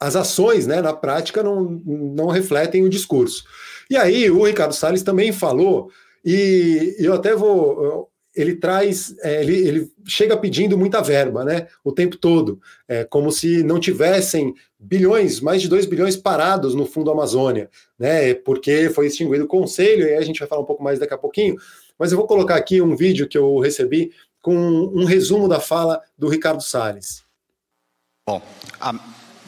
as 0.00 0.16
ações, 0.16 0.66
né, 0.66 0.80
na 0.80 0.94
prática, 0.94 1.42
não, 1.42 1.62
não 1.84 2.26
refletem 2.28 2.82
o 2.82 2.88
discurso. 2.88 3.44
E 3.90 3.96
aí, 3.96 4.30
o 4.30 4.44
Ricardo 4.44 4.72
Salles 4.72 5.02
também 5.02 5.30
falou, 5.30 5.90
e 6.24 6.96
eu 6.98 7.12
até 7.12 7.34
vou. 7.36 8.08
Ele 8.34 8.54
traz, 8.54 9.14
é, 9.22 9.42
ele, 9.42 9.56
ele 9.68 9.92
chega 10.06 10.36
pedindo 10.36 10.78
muita 10.78 11.02
verba, 11.02 11.44
né, 11.44 11.66
o 11.84 11.92
tempo 11.92 12.16
todo, 12.16 12.60
é, 12.88 13.04
como 13.04 13.30
se 13.30 13.62
não 13.64 13.80
tivessem 13.80 14.54
bilhões, 14.78 15.40
mais 15.40 15.60
de 15.60 15.68
2 15.68 15.84
bilhões 15.84 16.16
parados 16.16 16.74
no 16.74 16.86
Fundo 16.86 17.10
Amazônia, 17.10 17.68
né, 17.98 18.32
porque 18.32 18.88
foi 18.90 19.08
extinguido 19.08 19.44
o 19.44 19.48
conselho, 19.48 20.06
e 20.06 20.14
a 20.14 20.22
gente 20.22 20.38
vai 20.38 20.48
falar 20.48 20.62
um 20.62 20.66
pouco 20.66 20.82
mais 20.82 21.00
daqui 21.00 21.12
a 21.12 21.18
pouquinho, 21.18 21.56
mas 21.98 22.12
eu 22.12 22.18
vou 22.18 22.26
colocar 22.26 22.54
aqui 22.54 22.80
um 22.80 22.94
vídeo 22.94 23.28
que 23.28 23.36
eu 23.36 23.58
recebi 23.58 24.12
com 24.40 24.54
um 24.54 25.04
resumo 25.04 25.48
da 25.48 25.58
fala 25.58 26.00
do 26.16 26.28
Ricardo 26.28 26.62
Salles. 26.62 27.24
Bom, 28.26 28.40
a 28.80 28.92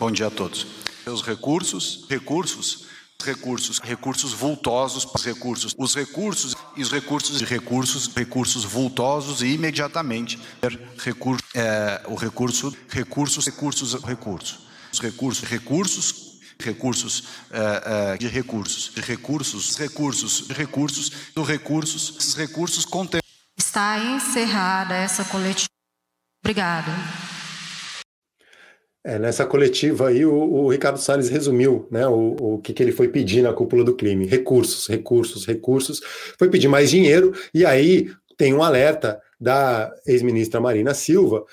Bom 0.03 0.11
dia 0.11 0.27
a 0.27 0.31
todos. 0.33 0.67
Os 1.07 1.23
recursos, 1.23 2.07
recursos, 2.11 2.87
recursos, 3.25 3.79
recursos 3.79 4.33
vultosos, 4.33 5.05
os 5.05 5.25
recursos, 5.25 5.77
os 5.79 5.95
recursos 5.95 6.57
e 6.77 6.83
os 6.83 6.91
recursos 6.91 7.41
e 7.41 7.45
recursos, 7.45 8.13
recursos 8.13 8.65
vultosos 8.65 9.43
e 9.43 9.55
imediatamente 9.55 10.41
recurso, 10.99 11.45
é, 11.55 12.03
o 12.09 12.17
recurso, 12.17 12.77
recursos, 12.89 13.47
recursos, 13.47 13.95
recursos, 14.03 14.59
os 14.93 14.99
recursos, 14.99 15.49
recursos 15.49 16.41
recursos 16.59 17.25
é, 17.53 18.15
é, 18.15 18.17
de 18.17 18.27
recursos, 18.27 18.93
de 18.93 19.01
recursos, 19.03 19.77
recursos, 19.77 20.49
recursos, 20.49 21.13
do 21.33 21.45
recursos, 21.45 22.17
esses 22.19 22.35
recursos 22.35 22.85
contêm. 22.85 23.21
Está 23.57 23.99
encerrada 23.99 24.97
essa 24.97 25.25
coletiva. 25.25 25.69
Obrigada. 26.45 26.91
É, 29.05 29.19
nessa 29.19 29.45
coletiva 29.45 30.09
aí, 30.09 30.25
o, 30.25 30.33
o, 30.33 30.69
Ricardo 30.69 30.97
Salles 30.97 31.29
resumiu 31.29 31.89
né, 31.91 32.07
o, 32.07 32.37
o 32.39 32.59
que, 32.59 32.73
que 32.73 32.81
ele 32.81 32.93
foi 32.93 33.09
pedir 33.09 33.43
na 33.43 33.53
cúpula 33.53 33.83
do 33.83 33.97
crime: 33.97 34.27
recursos, 34.27 34.87
recursos, 34.87 35.45
recursos. 35.45 36.01
Foi 36.39 36.49
pedir 36.49 36.69
mais 36.69 36.89
dinheiro, 36.89 37.33
e 37.53 37.67
aí 37.67 38.11
tem 38.37 38.55
um 38.55 38.63
alerta 38.63 39.21
da 39.41 39.93
ex-ministra 40.07 40.61
Marina 40.61 40.95
Silva 40.95 41.45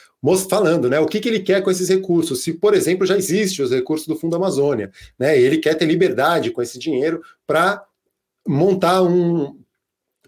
falando 0.49 0.89
né, 0.89 0.99
o 0.99 1.07
que, 1.07 1.19
que 1.19 1.27
ele 1.27 1.39
quer 1.39 1.63
com 1.63 1.71
esses 1.71 1.89
recursos. 1.89 2.43
Se, 2.43 2.53
por 2.53 2.75
exemplo, 2.75 3.05
já 3.05 3.17
existem 3.17 3.65
os 3.65 3.71
recursos 3.71 4.07
do 4.07 4.15
Fundo 4.15 4.35
Amazônia, 4.35 4.91
né, 5.17 5.39
ele 5.39 5.57
quer 5.57 5.73
ter 5.73 5.85
liberdade 5.85 6.51
com 6.51 6.61
esse 6.61 6.77
dinheiro 6.77 7.21
para 7.47 7.83
montar 8.47 9.01
um 9.01 9.59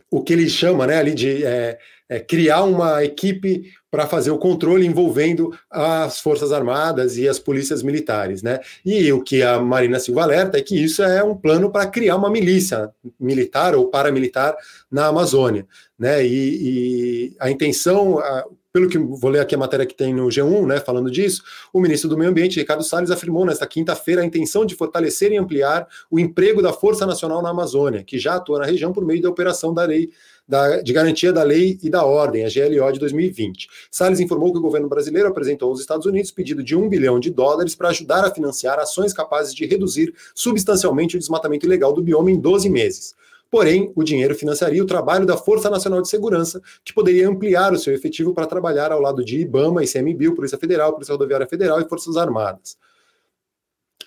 o 0.10 0.22
que 0.22 0.34
ele 0.34 0.50
chama 0.50 0.86
né, 0.86 0.98
ali 0.98 1.14
de 1.14 1.46
é, 1.46 1.80
é, 2.12 2.20
criar 2.20 2.64
uma 2.64 3.02
equipe 3.06 3.72
para 3.90 4.06
fazer 4.06 4.32
o 4.32 4.38
controle 4.38 4.86
envolvendo 4.86 5.58
as 5.70 6.20
Forças 6.20 6.52
Armadas 6.52 7.18
e 7.18 7.26
as 7.26 7.40
polícias 7.40 7.82
militares. 7.82 8.44
Né? 8.44 8.60
E 8.86 9.14
o 9.14 9.24
que 9.24 9.42
a 9.42 9.62
Marina 9.62 9.98
Silva 9.98 10.24
alerta 10.24 10.58
é 10.58 10.62
que 10.62 10.76
isso 10.76 11.02
é 11.02 11.24
um 11.24 11.38
plano 11.38 11.72
para 11.72 11.88
criar 11.88 12.18
uma 12.18 12.30
milícia 12.30 12.92
militar 13.18 13.76
ou 13.76 13.88
paramilitar 13.88 14.58
na 14.92 15.08
Amazônia. 15.08 15.66
Né? 15.98 16.26
E, 16.26 17.30
e 17.30 17.36
a 17.40 17.50
intenção, 17.50 18.20
a, 18.20 18.46
pelo 18.74 18.88
que 18.88 18.98
vou 18.98 19.30
ler 19.30 19.40
aqui 19.40 19.54
a 19.54 19.58
matéria 19.58 19.86
que 19.86 19.94
tem 19.94 20.14
no 20.14 20.28
G1, 20.28 20.66
né, 20.66 20.80
falando 20.80 21.12
disso, 21.12 21.44
o 21.74 21.80
ministro 21.80 22.10
do 22.10 22.18
Meio 22.18 22.32
Ambiente, 22.32 22.60
Ricardo 22.60 22.84
Salles, 22.84 23.12
afirmou 23.12 23.46
nesta 23.46 23.68
quinta-feira 23.68 24.22
a 24.22 24.26
intenção 24.26 24.66
de 24.66 24.76
fortalecer 24.76 25.32
e 25.32 25.38
ampliar 25.38 25.88
o 26.10 26.20
emprego 26.20 26.62
da 26.62 26.72
Força 26.72 27.06
Nacional 27.06 27.42
na 27.42 27.50
Amazônia, 27.50 28.04
que 28.04 28.18
já 28.18 28.36
atua 28.36 28.60
na 28.60 28.66
região 28.66 28.94
por 28.94 29.06
meio 29.06 29.22
da 29.22 29.30
operação 29.30 29.74
da 29.74 29.84
lei 29.84 30.10
da, 30.48 30.82
de 30.82 30.92
garantia 30.92 31.32
da 31.32 31.44
lei 31.44 31.80
e 31.82 31.90
da 31.90 32.04
ordem, 32.04 32.46
a 32.46 32.50
GLO 32.50 32.92
de 32.92 33.00
2020. 33.00 33.70
Salles 33.90 34.20
informou 34.20 34.52
que 34.52 34.58
o 34.58 34.62
governo 34.62 34.90
brasileiro 34.90 35.30
apresentou 35.30 35.70
aos 35.70 35.80
Estados 35.80 36.06
Unidos 36.06 36.30
pedido 36.30 36.62
de 36.62 36.76
um 36.76 36.90
bilhão 36.90 37.22
de 37.22 37.30
dólares 37.30 37.74
para 37.74 37.90
ajudar 37.90 38.26
a 38.26 38.32
financiar 38.34 38.78
ações 38.78 39.14
capazes 39.14 39.54
de 39.54 39.66
reduzir 39.66 40.14
substancialmente 40.36 41.16
o 41.16 41.20
desmatamento 41.20 41.66
ilegal 41.66 41.94
do 41.94 42.02
bioma 42.02 42.30
em 42.30 42.38
12 42.38 42.70
meses. 42.70 43.16
Porém, 43.52 43.92
o 43.98 44.04
dinheiro 44.04 44.34
financiaria 44.34 44.82
o 44.82 44.88
trabalho 44.88 45.26
da 45.26 45.36
Força 45.36 45.70
Nacional 45.70 46.02
de 46.02 46.08
Segurança, 46.08 46.62
que 46.86 46.94
poderia 46.94 47.28
ampliar 47.28 47.74
o 47.74 47.78
seu 47.78 47.94
efetivo 47.94 48.34
para 48.34 48.48
trabalhar 48.48 48.94
ao 48.94 49.02
lado 49.02 49.26
de 49.26 49.42
IBAMA, 49.42 49.84
ICMBio, 49.84 50.34
Polícia 50.34 50.58
Federal, 50.58 50.94
Polícia 50.94 51.12
Rodoviária 51.12 51.46
Federal 51.46 51.82
e 51.82 51.90
Forças 51.90 52.16
Armadas. 52.16 52.78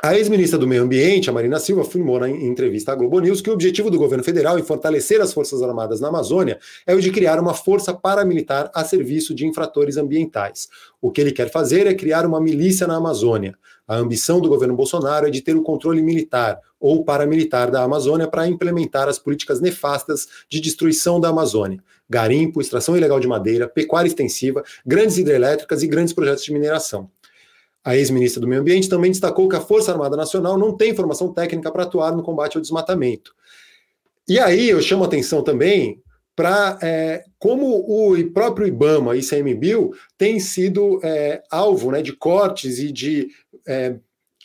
A 0.02 0.16
ex-ministra 0.16 0.58
do 0.58 0.66
Meio 0.66 0.82
Ambiente, 0.82 1.30
a 1.30 1.32
Marina 1.32 1.58
Silva, 1.58 1.82
afirmou 1.82 2.18
na 2.18 2.28
entrevista 2.28 2.92
à 2.92 2.94
Globo 2.94 3.20
News 3.20 3.40
que 3.40 3.48
o 3.48 3.52
objetivo 3.52 3.90
do 3.90 3.98
governo 3.98 4.24
federal 4.24 4.58
em 4.58 4.62
fortalecer 4.62 5.20
as 5.20 5.32
Forças 5.32 5.62
Armadas 5.62 6.00
na 6.00 6.08
Amazônia 6.08 6.58
é 6.86 6.94
o 6.94 7.00
de 7.00 7.10
criar 7.10 7.38
uma 7.38 7.54
força 7.54 7.94
paramilitar 7.94 8.70
a 8.74 8.84
serviço 8.84 9.34
de 9.34 9.46
infratores 9.46 9.96
ambientais. 9.96 10.68
O 11.00 11.10
que 11.10 11.20
ele 11.20 11.32
quer 11.32 11.50
fazer 11.50 11.86
é 11.86 11.94
criar 11.94 12.26
uma 12.26 12.40
milícia 12.40 12.86
na 12.86 12.96
Amazônia. 12.96 13.56
A 13.86 13.96
ambição 13.96 14.40
do 14.40 14.48
governo 14.48 14.74
Bolsonaro 14.74 15.26
é 15.26 15.30
de 15.30 15.42
ter 15.42 15.54
o 15.54 15.62
controle 15.62 16.02
militar 16.02 16.58
ou 16.80 17.04
paramilitar 17.04 17.70
da 17.70 17.82
Amazônia 17.82 18.26
para 18.26 18.48
implementar 18.48 19.08
as 19.08 19.18
políticas 19.18 19.60
nefastas 19.60 20.26
de 20.48 20.60
destruição 20.60 21.20
da 21.20 21.28
Amazônia. 21.28 21.82
Garimpo, 22.08 22.60
extração 22.60 22.96
ilegal 22.96 23.20
de 23.20 23.28
madeira, 23.28 23.68
pecuária 23.68 24.08
extensiva, 24.08 24.62
grandes 24.84 25.18
hidrelétricas 25.18 25.82
e 25.82 25.86
grandes 25.86 26.12
projetos 26.12 26.44
de 26.44 26.52
mineração. 26.52 27.10
A 27.84 27.96
ex-ministra 27.96 28.40
do 28.40 28.48
Meio 28.48 28.62
Ambiente 28.62 28.88
também 28.88 29.10
destacou 29.10 29.48
que 29.48 29.56
a 29.56 29.60
Força 29.60 29.92
Armada 29.92 30.16
Nacional 30.16 30.56
não 30.56 30.74
tem 30.74 30.94
formação 30.94 31.32
técnica 31.32 31.70
para 31.70 31.82
atuar 31.82 32.16
no 32.16 32.22
combate 32.22 32.56
ao 32.56 32.62
desmatamento. 32.62 33.34
E 34.26 34.38
aí 34.38 34.70
eu 34.70 34.80
chamo 34.80 35.04
atenção 35.04 35.42
também 35.42 36.02
para 36.34 36.78
é, 36.82 37.24
como 37.38 37.66
o 37.66 38.30
próprio 38.32 38.66
IBAMA 38.66 39.14
e 39.14 39.20
ICMBio 39.20 39.92
tem 40.16 40.40
sido 40.40 40.98
é, 41.04 41.42
alvo 41.50 41.92
né, 41.92 42.02
de 42.02 42.12
cortes 42.12 42.78
e 42.78 42.90
de 42.90 43.28
é, 43.66 43.96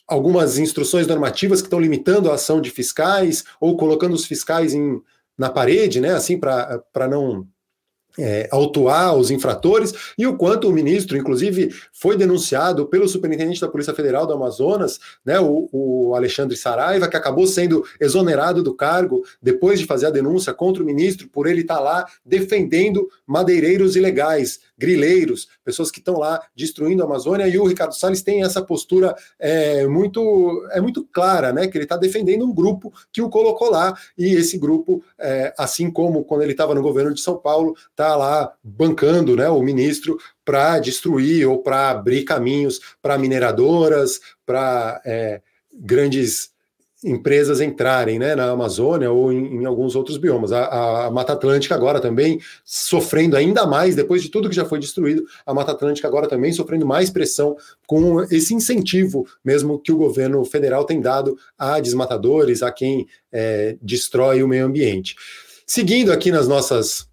algumas 0.08 0.58
instruções 0.58 1.08
normativas 1.08 1.62
que 1.62 1.67
estão 1.67 1.79
limitando 1.79 2.29
a 2.29 2.36
ação 2.36 2.60
de 2.60 2.69
fiscais 2.69 3.43
ou 3.60 3.77
colocando 3.77 4.13
os 4.13 4.25
fiscais 4.25 4.74
em, 4.74 5.01
na 5.38 5.50
parede, 5.50 6.01
né, 6.01 6.13
assim, 6.13 6.38
para 6.38 7.08
não 7.10 7.48
é, 8.20 8.48
autuar 8.52 9.16
os 9.16 9.32
infratores 9.32 9.94
e 10.18 10.28
o 10.28 10.36
quanto 10.36 10.68
o 10.68 10.74
ministro, 10.74 11.18
inclusive, 11.18 11.74
foi 11.92 12.18
denunciado 12.18 12.86
pelo 12.86 13.08
superintendente 13.08 13.62
da 13.62 13.68
Polícia 13.68 13.94
Federal 13.94 14.28
do 14.28 14.34
Amazonas, 14.34 15.00
né, 15.26 15.40
o, 15.40 15.70
o, 15.72 16.16
Alexandre 16.16 16.58
Saraiva, 16.58 17.08
que 17.08 17.16
acabou 17.18 17.48
sendo 17.48 17.84
exonerado 18.00 18.62
do 18.62 18.76
cargo 18.76 19.24
depois 19.42 19.80
de 19.80 19.86
fazer 19.86 20.08
a 20.08 20.12
denúncia 20.12 20.54
contra 20.54 20.84
o 20.84 20.86
ministro 20.86 21.30
por 21.30 21.48
ele 21.48 21.62
estar 21.62 21.80
lá 21.80 22.06
defendendo 22.26 23.08
madeireiros 23.26 23.96
ilegais, 23.96 24.60
grileiros, 24.80 25.50
pessoas 25.64 25.92
que 25.92 26.00
estão 26.00 26.18
lá 26.18 26.42
destruindo 26.56 27.04
a 27.04 27.06
Amazônia. 27.06 27.48
E 27.48 27.60
o 27.60 27.68
Ricardo 27.68 27.94
Salles 27.94 28.24
tem 28.24 28.44
essa 28.44 28.62
postura 28.62 29.14
é, 29.38 29.86
muito 29.86 30.68
é 30.72 30.80
muito 30.80 31.06
clara, 31.12 31.52
né, 31.52 31.68
que 31.68 31.78
ele 31.78 31.84
está 31.84 31.98
defendendo 31.98 32.46
um 32.46 32.54
grupo 32.54 32.94
que 33.12 33.22
o 33.22 33.30
colocou 33.30 33.70
lá 33.70 33.94
e 34.18 34.34
esse 34.34 34.58
grupo, 34.58 35.04
é, 35.20 35.54
assim 35.58 35.92
como 35.92 36.24
quando 36.24 36.44
ele 36.44 36.54
estava 36.54 36.74
no 36.74 36.82
governo 36.82 37.14
de 37.14 37.22
São 37.22 37.38
Paulo, 37.38 37.76
está 37.92 38.16
lá 38.16 38.54
bancando 38.64 39.36
né, 39.36 39.50
o 39.50 39.62
ministro 39.62 40.18
para 40.46 40.80
destruir 40.80 41.48
ou 41.48 41.60
para 41.62 41.90
abrir 41.90 42.24
caminhos 42.24 42.80
para 43.02 43.18
mineradoras, 43.18 44.22
para 44.46 45.02
é, 45.06 45.42
grandes 45.74 46.52
empresas 47.03 47.62
entrarem 47.62 48.20
né, 48.20 48.36
na 48.36 48.51
Amazônia 48.51 49.10
ou 49.12 49.32
em, 49.32 49.62
em 49.62 49.65
alguns 49.65 49.96
outros 49.96 50.18
biomas. 50.18 50.51
A, 50.51 51.06
a, 51.06 51.12
Mata 51.12 51.34
Atlântica 51.34 51.74
agora 51.74 52.00
também 52.00 52.39
sofrendo 52.63 53.38
ainda 53.38 53.65
mais, 53.65 53.96
depois 53.96 54.22
de 54.22 54.29
tudo 54.29 54.50
que 54.50 54.56
já 54.56 54.65
foi 54.65 54.79
destruído, 54.79 55.25
a 55.46 55.53
Mata 55.53 55.72
Atlântica 55.72 56.08
agora 56.08 56.27
também 56.27 56.51
sofrendo 56.51 56.86
mais 56.86 57.10
pressão 57.10 57.56
com 57.88 58.22
esse 58.24 58.53
incentivo 58.53 59.25
mesmo 59.44 59.79
que 59.79 59.91
o 59.91 59.98
governo 59.98 60.44
federal 60.44 60.84
tem 60.84 61.00
dado 61.00 61.38
a 61.58 61.79
desmatadores, 61.79 62.62
a 62.62 62.72
quem 62.72 63.08
é, 63.32 63.77
destrói 63.82 64.44
o 64.44 64.48
meio 64.48 64.65
ambiente. 64.65 65.15
Seguindo 65.65 66.12
aqui 66.12 66.32
nas 66.32 66.48
nossas 66.48 67.09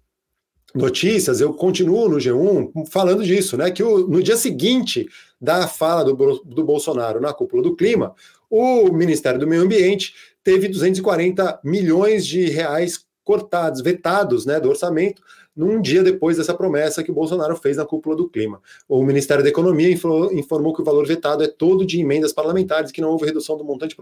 notícias, 0.77 1.41
eu 1.41 1.53
continuo 1.53 2.07
no 2.07 2.17
G1 2.17 2.87
falando 2.87 3.23
disso, 3.23 3.57
né? 3.57 3.71
Que 3.71 3.83
o, 3.83 4.07
no 4.07 4.21
dia 4.21 4.37
seguinte 4.37 5.07
da 5.39 5.67
fala 5.67 6.03
do, 6.03 6.13
do 6.43 6.63
Bolsonaro 6.63 7.19
na 7.19 7.33
cúpula 7.33 7.61
do 7.61 7.75
clima, 7.75 8.15
o 8.49 8.91
Ministério 8.91 9.39
do 9.39 9.47
Meio 9.47 9.63
Ambiente 9.63 10.13
teve 10.43 10.67
240 10.67 11.59
milhões 11.63 12.25
de 12.25 12.49
reais 12.49 13.05
cortados, 13.23 13.81
vetados 13.81 14.45
né, 14.45 14.57
do 14.57 14.69
orçamento 14.69 15.21
num 15.53 15.81
dia 15.81 16.03
depois 16.03 16.37
dessa 16.37 16.53
promessa 16.53 17.03
que 17.03 17.11
o 17.11 17.13
Bolsonaro 17.13 17.57
fez 17.57 17.75
na 17.75 17.85
cúpula 17.85 18.15
do 18.15 18.29
clima. 18.29 18.61
O 18.87 19.03
Ministério 19.03 19.43
da 19.43 19.49
Economia 19.49 19.91
informou 19.91 20.73
que 20.73 20.81
o 20.81 20.85
valor 20.85 21.05
vetado 21.05 21.43
é 21.43 21.47
todo 21.47 21.85
de 21.85 21.99
emendas 21.99 22.31
parlamentares, 22.31 22.91
que 22.91 23.01
não 23.01 23.09
houve 23.09 23.25
redução 23.25 23.57
do 23.57 23.65
montante 23.65 23.97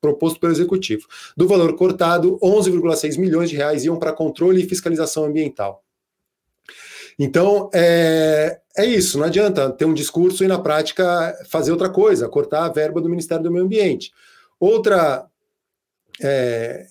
proposto 0.00 0.38
pelo 0.40 0.52
Executivo. 0.52 1.06
Do 1.36 1.48
valor 1.48 1.74
cortado, 1.76 2.38
11,6 2.42 3.18
milhões 3.18 3.50
de 3.50 3.56
reais 3.56 3.84
iam 3.84 3.98
para 3.98 4.12
controle 4.12 4.62
e 4.62 4.68
fiscalização 4.68 5.24
ambiental. 5.24 5.82
Então, 7.18 7.68
é, 7.74 8.60
é 8.76 8.86
isso, 8.86 9.18
não 9.18 9.26
adianta 9.26 9.70
ter 9.70 9.84
um 9.84 9.94
discurso 9.94 10.44
e 10.44 10.48
na 10.48 10.58
prática 10.58 11.36
fazer 11.50 11.72
outra 11.72 11.90
coisa, 11.90 12.28
cortar 12.28 12.64
a 12.64 12.68
verba 12.68 13.00
do 13.00 13.08
Ministério 13.08 13.42
do 13.42 13.50
Meio 13.50 13.64
Ambiente. 13.64 14.12
Outra 14.60 15.26
é, 16.22 16.86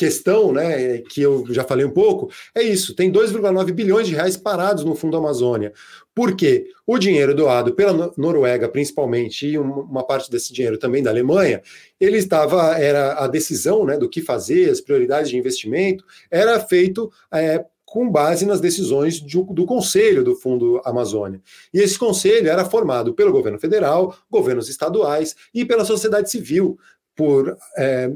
questão, 0.00 0.50
né, 0.50 0.96
que 0.98 1.20
eu 1.20 1.44
já 1.50 1.62
falei 1.62 1.84
um 1.84 1.90
pouco, 1.90 2.30
é 2.54 2.62
isso: 2.62 2.94
tem 2.94 3.12
2,9 3.12 3.70
bilhões 3.70 4.06
de 4.08 4.14
reais 4.14 4.34
parados 4.34 4.82
no 4.82 4.94
Fundo 4.94 5.18
Amazônia. 5.18 5.74
Por 6.14 6.34
quê? 6.34 6.68
O 6.86 6.98
dinheiro 6.98 7.34
doado 7.34 7.74
pela 7.74 8.10
Noruega, 8.16 8.66
principalmente, 8.66 9.46
e 9.46 9.58
uma 9.58 10.02
parte 10.02 10.30
desse 10.30 10.54
dinheiro 10.54 10.78
também 10.78 11.02
da 11.02 11.10
Alemanha, 11.10 11.60
ele 12.00 12.16
estava, 12.16 12.78
era 12.78 13.22
a 13.22 13.28
decisão 13.28 13.84
né, 13.84 13.98
do 13.98 14.08
que 14.08 14.22
fazer, 14.22 14.70
as 14.70 14.80
prioridades 14.80 15.28
de 15.28 15.36
investimento, 15.36 16.02
era 16.30 16.58
feito 16.60 17.12
é, 17.30 17.62
com 17.84 18.10
base 18.10 18.46
nas 18.46 18.60
decisões 18.60 19.20
do, 19.20 19.42
do, 19.44 19.66
Conselho 19.66 20.24
do 20.24 20.34
Fundo 20.34 20.80
Amazônia. 20.82 21.42
E 21.74 21.78
esse 21.78 21.98
conselho 21.98 22.48
era 22.48 22.64
formado 22.64 23.12
pelo 23.12 23.32
governo 23.32 23.58
federal, 23.58 24.16
governos 24.30 24.70
estaduais 24.70 25.36
e 25.52 25.64
pela 25.66 25.84
sociedade 25.84 26.30
civil, 26.30 26.78
por 27.14 27.54
é, 27.76 28.10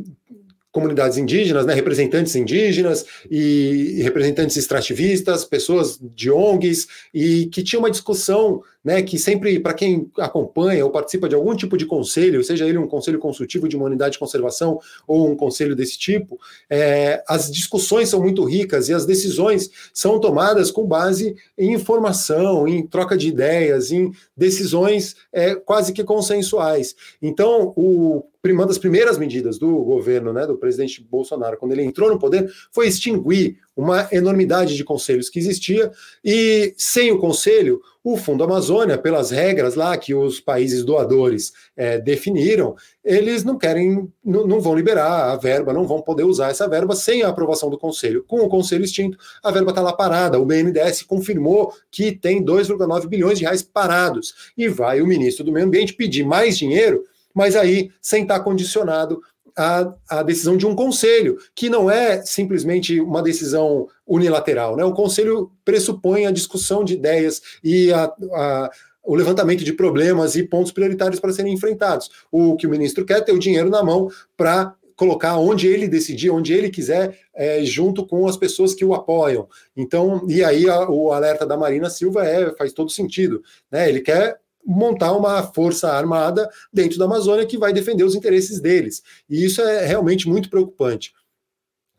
comunidades 0.75 1.17
indígenas, 1.17 1.65
né, 1.65 1.73
representantes 1.73 2.35
indígenas 2.35 3.07
e 3.31 4.01
representantes 4.03 4.57
extrativistas, 4.57 5.45
pessoas 5.45 6.01
de 6.01 6.33
ONGs, 6.33 6.89
e 7.15 7.47
que 7.47 7.63
tinha 7.63 7.79
uma 7.79 7.93
discussão 7.93 8.61
né, 8.85 9.03
que 9.03 9.19
sempre, 9.19 9.59
para 9.59 9.73
quem 9.73 10.11
acompanha 10.19 10.85
ou 10.85 10.91
participa 10.91 11.29
de 11.29 11.35
algum 11.35 11.57
tipo 11.57 11.77
de 11.77 11.87
conselho, 11.87 12.45
seja 12.45 12.69
ele 12.69 12.77
um 12.77 12.87
conselho 12.87 13.19
consultivo 13.19 13.67
de 13.67 13.77
uma 13.77 13.87
unidade 13.87 14.13
de 14.13 14.19
conservação 14.19 14.79
ou 15.07 15.31
um 15.31 15.35
conselho 15.35 15.75
desse 15.75 15.99
tipo, 15.99 16.39
é, 16.69 17.25
as 17.27 17.51
discussões 17.51 18.11
são 18.11 18.21
muito 18.21 18.45
ricas 18.45 18.89
e 18.89 18.95
as 18.95 19.07
decisões 19.07 19.71
são 19.93 20.21
tomadas 20.21 20.71
com 20.71 20.87
base 20.87 21.35
em 21.57 21.73
informação, 21.73 22.69
em 22.69 22.87
troca 22.87 23.17
de 23.17 23.29
ideias, 23.29 23.91
em 23.91 24.13
decisões 24.37 25.17
é, 25.33 25.55
quase 25.55 25.93
que 25.93 26.05
consensuais. 26.05 26.95
Então, 27.23 27.73
o 27.77 28.25
uma 28.53 28.67
das 28.67 28.79
primeiras 28.79 29.17
medidas 29.17 29.59
do 29.59 29.75
governo, 29.79 30.33
né, 30.33 30.47
do 30.47 30.59
presidente 30.59 31.03
Bolsonaro, 31.03 31.57
quando 31.57 31.73
ele 31.73 31.83
entrou 31.83 32.11
no 32.11 32.19
poder, 32.19 32.53
foi 32.71 32.87
extinguir 32.87 33.57
uma 33.75 34.07
enormidade 34.13 34.77
de 34.77 34.85
conselhos 34.85 35.31
que 35.31 35.39
existia, 35.39 35.91
e 36.23 36.75
sem 36.77 37.11
o 37.11 37.19
conselho, 37.19 37.81
o 38.05 38.19
Fundo 38.19 38.45
Amazônia, 38.45 38.99
pelas 38.99 39.31
regras 39.31 39.75
lá 39.75 39.97
que 39.97 40.15
os 40.15 40.39
países 40.39 40.85
doadores 40.85 41.55
é, 41.75 41.99
definiram, 41.99 42.77
eles 43.03 43.43
não 43.45 43.57
querem, 43.57 44.13
não, 44.23 44.47
não, 44.47 44.61
vão 44.61 44.75
liberar 44.75 45.33
a 45.33 45.37
verba, 45.37 45.73
não 45.73 45.87
vão 45.87 46.03
poder 46.03 46.25
usar 46.25 46.51
essa 46.51 46.69
verba 46.69 46.95
sem 46.95 47.23
a 47.23 47.29
aprovação 47.29 47.71
do 47.71 47.79
conselho. 47.79 48.23
Com 48.29 48.41
o 48.41 48.49
conselho 48.49 48.85
extinto, 48.85 49.17
a 49.43 49.51
verba 49.51 49.71
está 49.71 49.81
lá 49.81 49.95
parada. 49.95 50.39
O 50.39 50.45
BNDES 50.45 51.03
confirmou 51.05 51.73
que 51.91 52.13
tem 52.13 52.45
2,9 52.45 53.07
bilhões 53.07 53.39
de 53.39 53.45
reais 53.45 53.63
parados. 53.63 54.53
E 54.55 54.69
vai 54.69 55.01
o 55.01 55.07
ministro 55.07 55.43
do 55.43 55.51
Meio 55.51 55.65
Ambiente 55.65 55.95
pedir 55.95 56.25
mais 56.25 56.59
dinheiro 56.59 57.05
mas 57.35 57.57
aí 57.57 57.91
sem 58.01 58.23
estar 58.23 58.39
condicionado 58.41 59.21
à, 59.57 59.93
à, 60.09 60.23
decisão 60.23 60.57
de 60.57 60.67
um 60.67 60.75
conselho, 60.75 61.39
que 61.55 61.69
não 61.69 61.91
é 61.91 62.23
simplesmente 62.23 63.01
uma 63.01 63.23
decisão 63.23 63.89
unilateral. 64.07 64.77
Né? 64.77 64.85
O 64.85 64.93
conselho 64.93 65.51
pressupõe 65.65 66.27
a 66.27 66.31
discussão 66.31 66.85
de 66.85 66.95
ideias 66.95 67.41
e 67.63 67.93
a, 67.93 68.05
a 68.33 68.71
o 69.07 69.15
levantamento 69.15 69.63
de 69.63 69.73
problemas 69.75 70.35
e 70.35 70.43
pontos 70.43 70.73
prioritários 70.73 71.21
para 71.21 71.33
serem 71.33 71.53
enfrentados. 71.53 72.11
O 72.33 72.57
que 72.57 72.67
o 72.67 72.71
ministro 72.71 73.05
quer 73.05 73.19
é 73.19 73.21
ter 73.21 73.33
o 73.33 73.39
dinheiro 73.39 73.69
na 73.69 73.83
mão 73.83 74.09
para 74.35 74.75
colocar 74.97 75.37
onde 75.37 75.67
ele 75.67 75.89
decidir, 75.89 76.31
onde 76.31 76.53
ele 76.53 76.71
quiser, 76.71 77.19
é, 77.35 77.65
junto 77.65 78.07
com 78.07 78.27
as 78.27 78.37
pessoas 78.37 78.75
que 78.75 78.85
o 78.85 78.95
apoiam. 78.95 79.49
Então, 79.77 80.25
e 80.29 80.43
aí 80.43 80.69
a, 80.69 80.89
o 80.89 81.13
alerta 81.13 81.45
da 81.45 81.57
Marina 81.57 81.91
Silva 81.91 82.25
é, 82.27 82.55
faz 82.55 82.73
todo 82.73 82.91
sentido. 82.91 83.43
Né? 83.71 83.89
Ele 83.89 84.01
quer 84.01 84.39
montar 84.65 85.13
uma 85.13 85.43
força 85.43 85.93
armada 85.93 86.49
dentro 86.73 86.99
da 86.99 87.05
Amazônia 87.05 87.47
que 87.47 87.59
vai 87.59 87.73
defender 87.73 88.05
os 88.05 88.15
interesses 88.15 88.61
deles. 88.61 89.03
E 89.29 89.45
isso 89.45 89.61
é 89.61 89.85
realmente 89.85 90.29
muito 90.29 90.49
preocupante. 90.49 91.13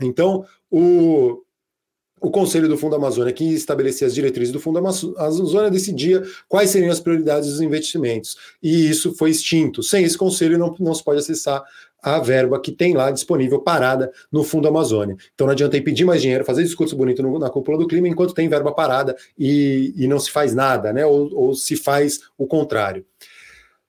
Então, 0.02 0.46
o, 0.70 1.44
o 2.20 2.30
Conselho 2.30 2.68
do 2.68 2.78
Fundo 2.78 2.96
Amazônia, 2.96 3.32
que 3.32 3.46
estabelecia 3.54 4.08
as 4.08 4.14
diretrizes 4.14 4.52
do 4.52 4.60
Fundo 4.60 4.80
Amazônia, 4.80 5.70
decidia 5.70 6.24
quais 6.48 6.70
seriam 6.70 6.92
as 6.92 7.00
prioridades 7.00 7.50
dos 7.50 7.62
investimentos. 7.62 8.36
E 8.62 8.90
isso 8.90 9.14
foi 9.16 9.30
extinto. 9.30 9.84
Sem 9.84 10.04
esse 10.04 10.18
conselho, 10.18 10.58
não, 10.58 10.76
não 10.80 10.94
se 10.94 11.04
pode 11.04 11.20
acessar 11.20 11.64
a 12.06 12.20
verba 12.20 12.60
que 12.62 12.72
tem 12.72 12.94
lá 12.94 13.10
disponível 13.10 13.60
parada 13.60 14.12
no 14.32 14.44
Fundo 14.44 14.68
Amazônia. 14.68 15.18
Então 15.34 15.48
não 15.48 15.54
adianta 15.54 15.76
ir 15.76 15.82
pedir 15.82 16.06
mais 16.06 16.22
dinheiro, 16.22 16.46
fazer 16.46 16.64
discurso 16.64 16.96
bonito 16.96 17.24
no, 17.24 17.40
na 17.40 17.50
cúpula 17.50 17.80
do 17.80 17.88
clima 17.88 18.08
enquanto 18.08 18.34
tem 18.36 18.48
verba 18.48 18.72
parada 18.72 19.16
e, 19.38 19.92
e 19.98 20.08
não 20.08 20.20
se 20.20 20.30
faz 20.30 20.54
nada, 20.54 20.94
né? 20.94 21.04
Ou, 21.04 21.34
ou 21.34 21.56
se 21.56 21.76
faz 21.76 22.20
o 22.38 22.46
contrário. 22.46 23.04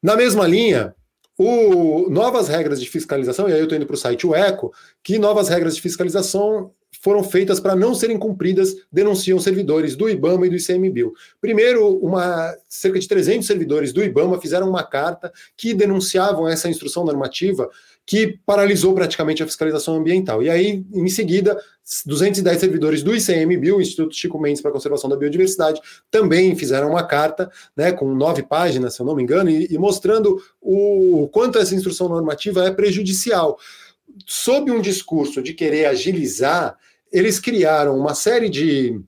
Na 0.03 0.17
mesma 0.17 0.47
linha, 0.47 0.95
o, 1.39 2.09
novas 2.09 2.49
regras 2.49 2.81
de 2.81 2.89
fiscalização, 2.89 3.49
e 3.49 3.53
aí 3.53 3.59
eu 3.59 3.65
estou 3.65 3.77
indo 3.77 3.87
para 3.87 3.95
o 3.95 3.99
site 3.99 4.27
o 4.27 4.35
Eco, 4.35 4.73
que 5.03 5.19
novas 5.19 5.51
regras 5.51 5.77
de 5.77 5.83
fiscalização 5.83 6.73
foram 7.03 7.23
feitas 7.23 7.61
para 7.61 7.77
não 7.77 7.95
serem 7.95 8.19
cumpridas, 8.19 8.75
denunciam 8.91 9.39
servidores 9.39 9.95
do 9.95 10.09
IBAMA 10.09 10.47
e 10.47 10.51
do 10.51 10.57
ICMBio. 10.57 11.13
Primeiro, 11.41 11.99
uma, 11.99 12.55
cerca 12.69 12.99
de 12.99 13.07
300 13.07 13.47
servidores 13.47 13.93
do 13.93 14.03
IBAMA 14.03 14.41
fizeram 14.41 14.69
uma 14.69 14.83
carta 14.83 15.33
que 15.57 15.75
denunciavam 15.75 16.49
essa 16.49 16.69
instrução 16.69 17.05
normativa 17.05 17.69
que 18.07 18.39
paralisou 18.47 18.95
praticamente 18.95 19.43
a 19.43 19.47
fiscalização 19.47 19.97
ambiental. 19.97 20.41
E 20.41 20.49
aí, 20.49 20.87
em 20.95 21.09
seguida, 21.09 21.61
210 22.07 22.61
servidores 22.61 23.03
do 23.03 23.15
ICMBio, 23.15 23.81
Instituto 23.81 24.15
Chico 24.15 24.39
Mendes 24.39 24.63
para 24.63 24.71
a 24.71 24.73
Conservação 24.73 25.11
da 25.11 25.17
Biodiversidade, 25.17 25.81
também 26.09 26.55
fizeram 26.55 26.91
uma 26.91 27.03
carta, 27.03 27.51
né, 27.77 27.91
com 27.91 28.15
nove 28.15 28.45
páginas, 28.45 28.95
se 28.95 29.03
eu 29.03 29.07
não 29.07 29.17
me 29.17 29.25
engano, 29.25 29.51
e, 29.51 29.67
e 29.73 29.77
mostrando 29.77 30.41
o 30.61 31.29
quanto 31.33 31.59
essa 31.59 31.75
instrução 31.75 32.09
normativa 32.09 32.65
é 32.65 32.71
prejudicial. 32.71 33.59
Sob 34.25 34.71
um 34.71 34.81
discurso 34.81 35.43
de 35.43 35.53
querer 35.53 35.87
agilizar, 35.87 36.79
eles 37.13 37.41
criaram 37.41 37.99
uma 37.99 38.15
série 38.15 38.49
de 38.49 39.01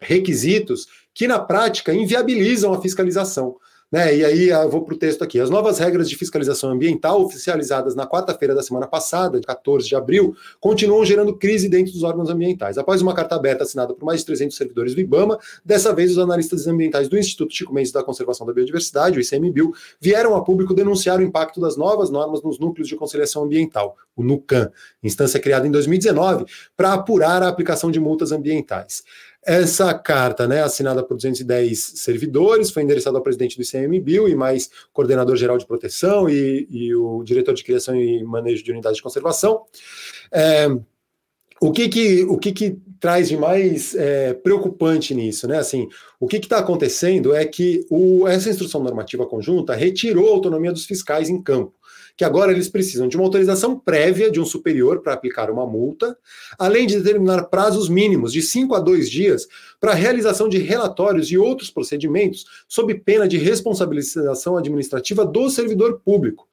requisitos 0.00 0.88
que, 1.14 1.28
na 1.28 1.38
prática, 1.38 1.94
inviabilizam 1.94 2.74
a 2.74 2.82
fiscalização. 2.82 3.56
Né? 3.90 4.16
E 4.16 4.24
aí 4.24 4.48
eu 4.48 4.68
vou 4.68 4.82
para 4.82 4.94
o 4.94 4.98
texto 4.98 5.22
aqui. 5.22 5.38
As 5.38 5.50
novas 5.50 5.78
regras 5.78 6.08
de 6.08 6.16
fiscalização 6.16 6.70
ambiental, 6.70 7.22
oficializadas 7.22 7.94
na 7.94 8.06
quarta-feira 8.06 8.54
da 8.54 8.62
semana 8.62 8.86
passada, 8.86 9.40
14 9.40 9.86
de 9.86 9.94
abril, 9.94 10.34
continuam 10.60 11.04
gerando 11.04 11.36
crise 11.36 11.68
dentro 11.68 11.92
dos 11.92 12.02
órgãos 12.02 12.28
ambientais. 12.28 12.76
Após 12.76 13.00
uma 13.00 13.14
carta 13.14 13.36
aberta 13.36 13.62
assinada 13.62 13.94
por 13.94 14.04
mais 14.04 14.20
de 14.20 14.26
300 14.26 14.56
servidores 14.56 14.94
do 14.94 15.00
IBAMA, 15.00 15.38
dessa 15.64 15.94
vez 15.94 16.10
os 16.10 16.18
analistas 16.18 16.66
ambientais 16.66 17.08
do 17.08 17.16
Instituto 17.16 17.54
Chico 17.54 17.72
Mendes 17.72 17.92
da 17.92 18.02
Conservação 18.02 18.46
da 18.46 18.52
Biodiversidade, 18.52 19.18
o 19.18 19.22
ICMBio, 19.22 19.72
vieram 20.00 20.34
a 20.34 20.42
público 20.42 20.74
denunciar 20.74 21.20
o 21.20 21.22
impacto 21.22 21.60
das 21.60 21.76
novas 21.76 22.10
normas 22.10 22.42
nos 22.42 22.58
núcleos 22.58 22.88
de 22.88 22.96
conciliação 22.96 23.44
ambiental, 23.44 23.96
o 24.16 24.22
NUCAM, 24.22 24.70
instância 25.02 25.38
criada 25.38 25.66
em 25.66 25.70
2019 25.70 26.46
para 26.76 26.94
apurar 26.94 27.42
a 27.42 27.48
aplicação 27.48 27.90
de 27.90 28.00
multas 28.00 28.32
ambientais. 28.32 29.02
Essa 29.46 29.92
carta, 29.92 30.48
né, 30.48 30.62
assinada 30.62 31.02
por 31.02 31.16
210 31.16 31.78
servidores, 31.96 32.70
foi 32.70 32.82
endereçada 32.82 33.18
ao 33.18 33.22
presidente 33.22 33.56
do 33.56 33.62
ICMBio 33.62 34.28
e 34.28 34.34
mais 34.34 34.70
coordenador 34.92 35.36
geral 35.36 35.58
de 35.58 35.66
proteção 35.66 36.28
e, 36.30 36.66
e 36.70 36.94
o 36.94 37.22
diretor 37.22 37.54
de 37.54 37.62
criação 37.62 37.94
e 37.94 38.24
manejo 38.24 38.64
de 38.64 38.72
unidades 38.72 38.96
de 38.96 39.02
conservação. 39.02 39.62
É, 40.32 40.66
o 41.60 41.72
que 41.72 41.88
que, 41.88 42.24
o 42.24 42.38
que 42.38 42.52
que 42.52 42.78
traz 42.98 43.28
de 43.28 43.36
mais 43.36 43.94
é, 43.94 44.32
preocupante 44.32 45.14
nisso, 45.14 45.46
né? 45.46 45.58
Assim, 45.58 45.88
o 46.18 46.26
que 46.26 46.38
está 46.38 46.58
acontecendo 46.58 47.34
é 47.34 47.44
que 47.44 47.86
o, 47.90 48.26
essa 48.26 48.48
instrução 48.48 48.82
normativa 48.82 49.26
conjunta 49.26 49.74
retirou 49.74 50.28
a 50.28 50.32
autonomia 50.32 50.72
dos 50.72 50.86
fiscais 50.86 51.28
em 51.28 51.40
campo 51.42 51.74
que 52.16 52.24
agora 52.24 52.52
eles 52.52 52.68
precisam 52.68 53.08
de 53.08 53.16
uma 53.16 53.24
autorização 53.24 53.78
prévia 53.78 54.30
de 54.30 54.40
um 54.40 54.44
superior 54.44 55.00
para 55.00 55.14
aplicar 55.14 55.50
uma 55.50 55.66
multa, 55.66 56.16
além 56.58 56.86
de 56.86 56.98
determinar 56.98 57.44
prazos 57.44 57.88
mínimos 57.88 58.32
de 58.32 58.40
5 58.40 58.74
a 58.74 58.80
2 58.80 59.10
dias 59.10 59.48
para 59.80 59.92
a 59.92 59.94
realização 59.94 60.48
de 60.48 60.58
relatórios 60.58 61.30
e 61.30 61.36
outros 61.36 61.70
procedimentos, 61.70 62.44
sob 62.68 62.94
pena 62.94 63.26
de 63.26 63.36
responsabilização 63.36 64.56
administrativa 64.56 65.24
do 65.24 65.50
servidor 65.50 66.00
público. 66.04 66.46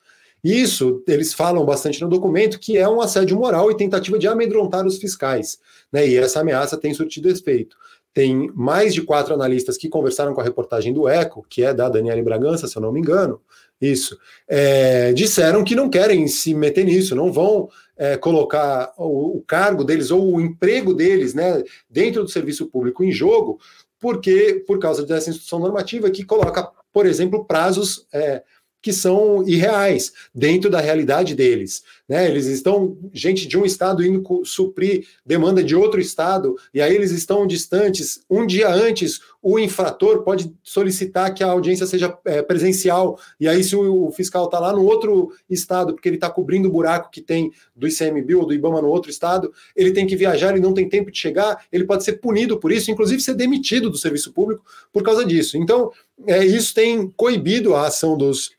Isso 0.43 1.03
eles 1.07 1.33
falam 1.33 1.63
bastante 1.63 2.01
no 2.01 2.09
documento 2.09 2.59
que 2.59 2.75
é 2.75 2.89
um 2.89 2.99
assédio 2.99 3.37
moral 3.37 3.69
e 3.69 3.77
tentativa 3.77 4.17
de 4.17 4.27
amedrontar 4.27 4.87
os 4.87 4.97
fiscais. 4.97 5.59
Né? 5.91 6.07
E 6.07 6.17
essa 6.17 6.39
ameaça 6.39 6.77
tem 6.77 6.93
surtido 6.93 7.29
efeito. 7.29 7.77
Tem 8.11 8.51
mais 8.55 8.93
de 8.93 9.03
quatro 9.03 9.33
analistas 9.33 9.77
que 9.77 9.87
conversaram 9.87 10.33
com 10.33 10.41
a 10.41 10.43
reportagem 10.43 10.93
do 10.93 11.07
ECO, 11.07 11.45
que 11.47 11.63
é 11.63 11.73
da 11.73 11.87
Daniele 11.87 12.23
Bragança, 12.23 12.67
se 12.67 12.75
eu 12.75 12.81
não 12.81 12.91
me 12.91 12.99
engano, 12.99 13.39
isso, 13.81 14.17
é, 14.47 15.11
disseram 15.13 15.63
que 15.63 15.75
não 15.75 15.89
querem 15.89 16.27
se 16.27 16.53
meter 16.53 16.85
nisso, 16.85 17.15
não 17.15 17.31
vão 17.31 17.69
é, 17.97 18.15
colocar 18.17 18.93
o, 18.97 19.37
o, 19.37 19.41
cargo 19.41 19.83
deles 19.83 20.11
ou 20.11 20.35
o 20.35 20.41
emprego 20.41 20.93
deles 20.93 21.33
né, 21.33 21.63
dentro 21.89 22.23
do 22.23 22.29
serviço 22.29 22.67
público 22.67 23.03
em 23.03 23.11
jogo, 23.11 23.59
porque 23.99 24.63
por 24.67 24.79
causa 24.79 25.05
dessa 25.05 25.29
instituição 25.29 25.59
normativa 25.59 26.09
que 26.09 26.23
coloca, 26.23 26.69
por 26.93 27.05
exemplo, 27.05 27.45
prazos 27.45 28.05
é, 28.13 28.43
que 28.81 28.91
são 28.91 29.47
irreais 29.47 30.11
dentro 30.33 30.69
da 30.69 30.81
realidade 30.81 31.35
deles. 31.35 31.83
Né? 32.09 32.27
Eles 32.27 32.47
estão, 32.47 32.97
gente 33.13 33.47
de 33.47 33.57
um 33.57 33.63
estado 33.63 34.03
indo 34.03 34.23
suprir 34.43 35.07
demanda 35.25 35.63
de 35.63 35.75
outro 35.75 36.01
estado, 36.01 36.55
e 36.73 36.81
aí 36.81 36.93
eles 36.95 37.11
estão 37.11 37.45
distantes. 37.45 38.23
Um 38.29 38.45
dia 38.45 38.69
antes, 38.69 39.21
o 39.41 39.57
infrator 39.57 40.23
pode 40.23 40.53
solicitar 40.61 41.33
que 41.33 41.43
a 41.43 41.47
audiência 41.47 41.87
seja 41.87 42.15
é, 42.25 42.41
presencial, 42.41 43.19
e 43.39 43.47
aí, 43.47 43.63
se 43.63 43.75
o, 43.75 44.07
o 44.07 44.11
fiscal 44.11 44.45
está 44.45 44.59
lá 44.59 44.71
no 44.71 44.83
outro 44.85 45.31
estado, 45.49 45.93
porque 45.93 46.07
ele 46.07 46.17
está 46.17 46.29
cobrindo 46.29 46.67
o 46.67 46.71
buraco 46.71 47.09
que 47.09 47.21
tem 47.21 47.51
do 47.75 47.87
ICMBio 47.87 48.41
ou 48.41 48.45
do 48.45 48.53
IBAMA 48.53 48.81
no 48.81 48.89
outro 48.89 49.09
estado, 49.09 49.51
ele 49.75 49.91
tem 49.91 50.05
que 50.05 50.15
viajar, 50.15 50.51
ele 50.51 50.59
não 50.59 50.73
tem 50.73 50.87
tempo 50.87 51.09
de 51.09 51.17
chegar, 51.17 51.65
ele 51.71 51.85
pode 51.85 52.03
ser 52.03 52.13
punido 52.13 52.59
por 52.59 52.71
isso, 52.71 52.91
inclusive 52.91 53.21
ser 53.21 53.33
demitido 53.33 53.89
do 53.89 53.97
serviço 53.97 54.31
público 54.31 54.63
por 54.93 55.01
causa 55.01 55.25
disso. 55.25 55.57
Então, 55.57 55.91
é, 56.27 56.45
isso 56.45 56.73
tem 56.73 57.09
coibido 57.09 57.75
a 57.75 57.87
ação 57.87 58.15
dos 58.15 58.51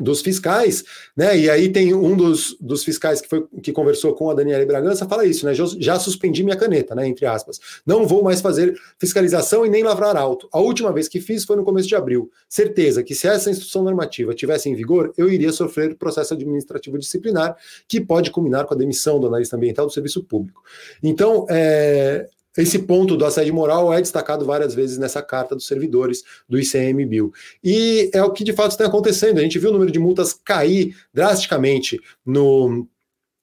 dos 0.00 0.20
fiscais, 0.20 0.84
né? 1.16 1.36
E 1.36 1.50
aí 1.50 1.68
tem 1.70 1.94
um 1.94 2.16
dos, 2.16 2.56
dos 2.60 2.84
fiscais 2.84 3.20
que 3.20 3.28
foi 3.28 3.46
que 3.62 3.72
conversou 3.72 4.14
com 4.14 4.30
a 4.30 4.34
Daniela 4.34 4.64
Bragança, 4.64 5.08
fala 5.08 5.24
isso, 5.24 5.44
né? 5.44 5.54
Já, 5.54 5.64
já, 5.78 5.98
suspendi 5.98 6.42
minha 6.44 6.56
caneta, 6.56 6.94
né? 6.94 7.06
Entre 7.06 7.26
aspas. 7.26 7.58
Não 7.84 8.06
vou 8.06 8.22
mais 8.22 8.40
fazer 8.40 8.78
fiscalização 8.98 9.66
e 9.66 9.68
nem 9.68 9.82
lavrar 9.82 10.16
alto. 10.16 10.48
A 10.52 10.60
última 10.60 10.92
vez 10.92 11.08
que 11.08 11.20
fiz 11.20 11.44
foi 11.44 11.56
no 11.56 11.64
começo 11.64 11.88
de 11.88 11.96
abril. 11.96 12.30
Certeza 12.48 13.02
que 13.02 13.14
se 13.14 13.26
essa 13.26 13.50
instrução 13.50 13.82
normativa 13.82 14.34
tivesse 14.34 14.68
em 14.68 14.74
vigor, 14.74 15.12
eu 15.16 15.30
iria 15.30 15.52
sofrer 15.52 15.96
processo 15.96 16.34
administrativo 16.34 16.98
disciplinar, 16.98 17.56
que 17.86 18.00
pode 18.00 18.30
culminar 18.30 18.66
com 18.66 18.74
a 18.74 18.76
demissão 18.76 19.18
do 19.18 19.26
analista 19.26 19.56
ambiental 19.56 19.86
do 19.86 19.92
serviço 19.92 20.22
público. 20.22 20.62
Então, 21.02 21.46
é, 21.48 22.28
esse 22.58 22.80
ponto 22.80 23.16
do 23.16 23.24
assédio 23.24 23.54
moral 23.54 23.92
é 23.92 24.00
destacado 24.00 24.44
várias 24.44 24.74
vezes 24.74 24.98
nessa 24.98 25.22
carta 25.22 25.54
dos 25.54 25.66
servidores 25.66 26.22
do 26.48 26.58
ICMBio. 26.58 27.32
E 27.62 28.10
é 28.12 28.22
o 28.22 28.32
que 28.32 28.44
de 28.44 28.52
fato 28.52 28.72
está 28.72 28.86
acontecendo. 28.86 29.38
A 29.38 29.42
gente 29.42 29.58
viu 29.58 29.70
o 29.70 29.72
número 29.72 29.92
de 29.92 29.98
multas 29.98 30.32
cair 30.32 30.96
drasticamente 31.14 32.00
no 32.26 32.86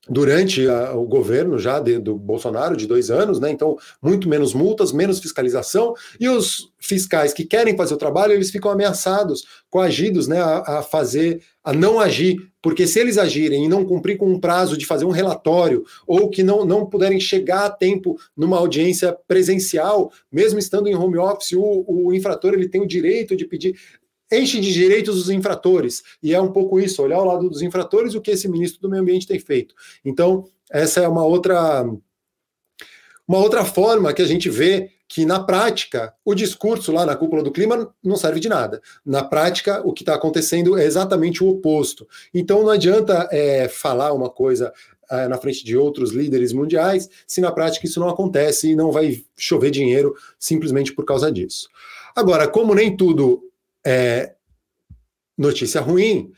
durante 0.09 0.67
a, 0.67 0.93
o 0.93 1.05
governo 1.05 1.57
já 1.57 1.79
de, 1.79 1.97
do 1.99 2.15
Bolsonaro 2.15 2.77
de 2.77 2.87
dois 2.87 3.09
anos, 3.09 3.39
né? 3.39 3.49
Então, 3.49 3.77
muito 4.01 4.29
menos 4.29 4.53
multas, 4.53 4.91
menos 4.91 5.19
fiscalização, 5.19 5.93
e 6.19 6.29
os 6.29 6.71
fiscais 6.79 7.33
que 7.33 7.45
querem 7.45 7.75
fazer 7.75 7.93
o 7.93 7.97
trabalho, 7.97 8.33
eles 8.33 8.51
ficam 8.51 8.71
ameaçados, 8.71 9.45
coagidos, 9.69 10.27
né, 10.27 10.39
a, 10.39 10.79
a 10.79 10.81
fazer, 10.83 11.41
a 11.63 11.73
não 11.73 11.99
agir, 11.99 12.37
porque 12.61 12.85
se 12.87 12.99
eles 12.99 13.17
agirem 13.17 13.65
e 13.65 13.67
não 13.67 13.85
cumprir 13.85 14.17
com 14.17 14.27
um 14.27 14.39
prazo 14.39 14.77
de 14.77 14.85
fazer 14.85 15.05
um 15.05 15.11
relatório, 15.11 15.83
ou 16.05 16.29
que 16.29 16.43
não, 16.43 16.65
não 16.65 16.85
puderem 16.85 17.19
chegar 17.19 17.65
a 17.65 17.69
tempo 17.69 18.17
numa 18.37 18.57
audiência 18.57 19.15
presencial, 19.27 20.11
mesmo 20.31 20.59
estando 20.59 20.87
em 20.87 20.95
home 20.95 21.17
office, 21.17 21.53
o, 21.53 21.85
o 21.87 22.13
infrator 22.13 22.53
ele 22.53 22.69
tem 22.69 22.81
o 22.81 22.87
direito 22.87 23.35
de 23.35 23.45
pedir 23.45 23.75
enche 24.31 24.59
de 24.59 24.73
direitos 24.73 25.17
os 25.17 25.29
infratores. 25.29 26.03
E 26.21 26.33
é 26.33 26.41
um 26.41 26.51
pouco 26.51 26.79
isso, 26.79 27.01
olhar 27.01 27.17
ao 27.17 27.25
lado 27.25 27.49
dos 27.49 27.61
infratores 27.61 28.15
o 28.15 28.21
que 28.21 28.31
esse 28.31 28.47
ministro 28.47 28.81
do 28.81 28.89
Meio 28.89 29.01
Ambiente 29.01 29.27
tem 29.27 29.39
feito. 29.39 29.75
Então, 30.03 30.45
essa 30.71 31.01
é 31.01 31.07
uma 31.07 31.23
outra 31.23 31.85
uma 33.27 33.39
outra 33.39 33.65
forma 33.65 34.13
que 34.13 34.21
a 34.21 34.27
gente 34.27 34.49
vê 34.49 34.91
que 35.07 35.25
na 35.25 35.39
prática 35.39 36.13
o 36.23 36.35
discurso 36.35 36.91
lá 36.91 37.05
na 37.05 37.15
cúpula 37.15 37.43
do 37.43 37.51
clima 37.51 37.93
não 38.03 38.15
serve 38.15 38.39
de 38.39 38.49
nada. 38.49 38.81
Na 39.05 39.23
prática, 39.23 39.81
o 39.83 39.93
que 39.93 40.03
está 40.03 40.15
acontecendo 40.15 40.77
é 40.77 40.85
exatamente 40.85 41.43
o 41.43 41.49
oposto. 41.49 42.07
Então 42.33 42.63
não 42.63 42.69
adianta 42.69 43.27
é, 43.31 43.67
falar 43.67 44.13
uma 44.13 44.29
coisa 44.29 44.71
é, 45.09 45.27
na 45.27 45.37
frente 45.37 45.63
de 45.63 45.77
outros 45.77 46.11
líderes 46.11 46.53
mundiais 46.53 47.09
se 47.27 47.41
na 47.41 47.51
prática 47.51 47.85
isso 47.85 47.99
não 47.99 48.09
acontece 48.09 48.71
e 48.71 48.75
não 48.75 48.91
vai 48.91 49.23
chover 49.37 49.71
dinheiro 49.71 50.15
simplesmente 50.39 50.93
por 50.93 51.05
causa 51.05 51.31
disso. 51.31 51.67
Agora, 52.15 52.47
como 52.47 52.73
nem 52.73 52.95
tudo 52.95 53.43
é, 53.85 54.33
notícia 55.37 55.81
ruim, 55.81 56.31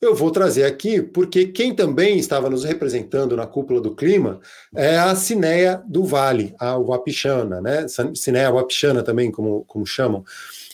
eu 0.00 0.14
vou 0.14 0.30
trazer 0.30 0.64
aqui, 0.64 1.00
porque 1.00 1.46
quem 1.46 1.74
também 1.74 2.18
estava 2.18 2.50
nos 2.50 2.64
representando 2.64 3.36
na 3.36 3.46
cúpula 3.46 3.80
do 3.80 3.94
clima 3.94 4.40
é 4.74 4.98
a 4.98 5.14
Cineia 5.14 5.82
do 5.86 6.04
Vale, 6.04 6.54
a 6.58 6.76
Wapichana, 6.76 7.60
né? 7.60 7.86
Cineia 8.14 8.50
Wapichana 8.50 9.02
também, 9.02 9.30
como, 9.30 9.64
como 9.64 9.86
chamam. 9.86 10.22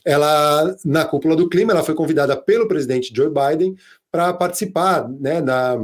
Ela, 0.04 0.76
na 0.84 1.04
cúpula 1.04 1.36
do 1.36 1.48
clima, 1.48 1.72
ela 1.72 1.84
foi 1.84 1.94
convidada 1.94 2.36
pelo 2.36 2.66
presidente 2.66 3.12
Joe 3.14 3.30
Biden 3.30 3.76
para 4.10 4.32
participar 4.32 5.08
né, 5.08 5.40
da, 5.40 5.78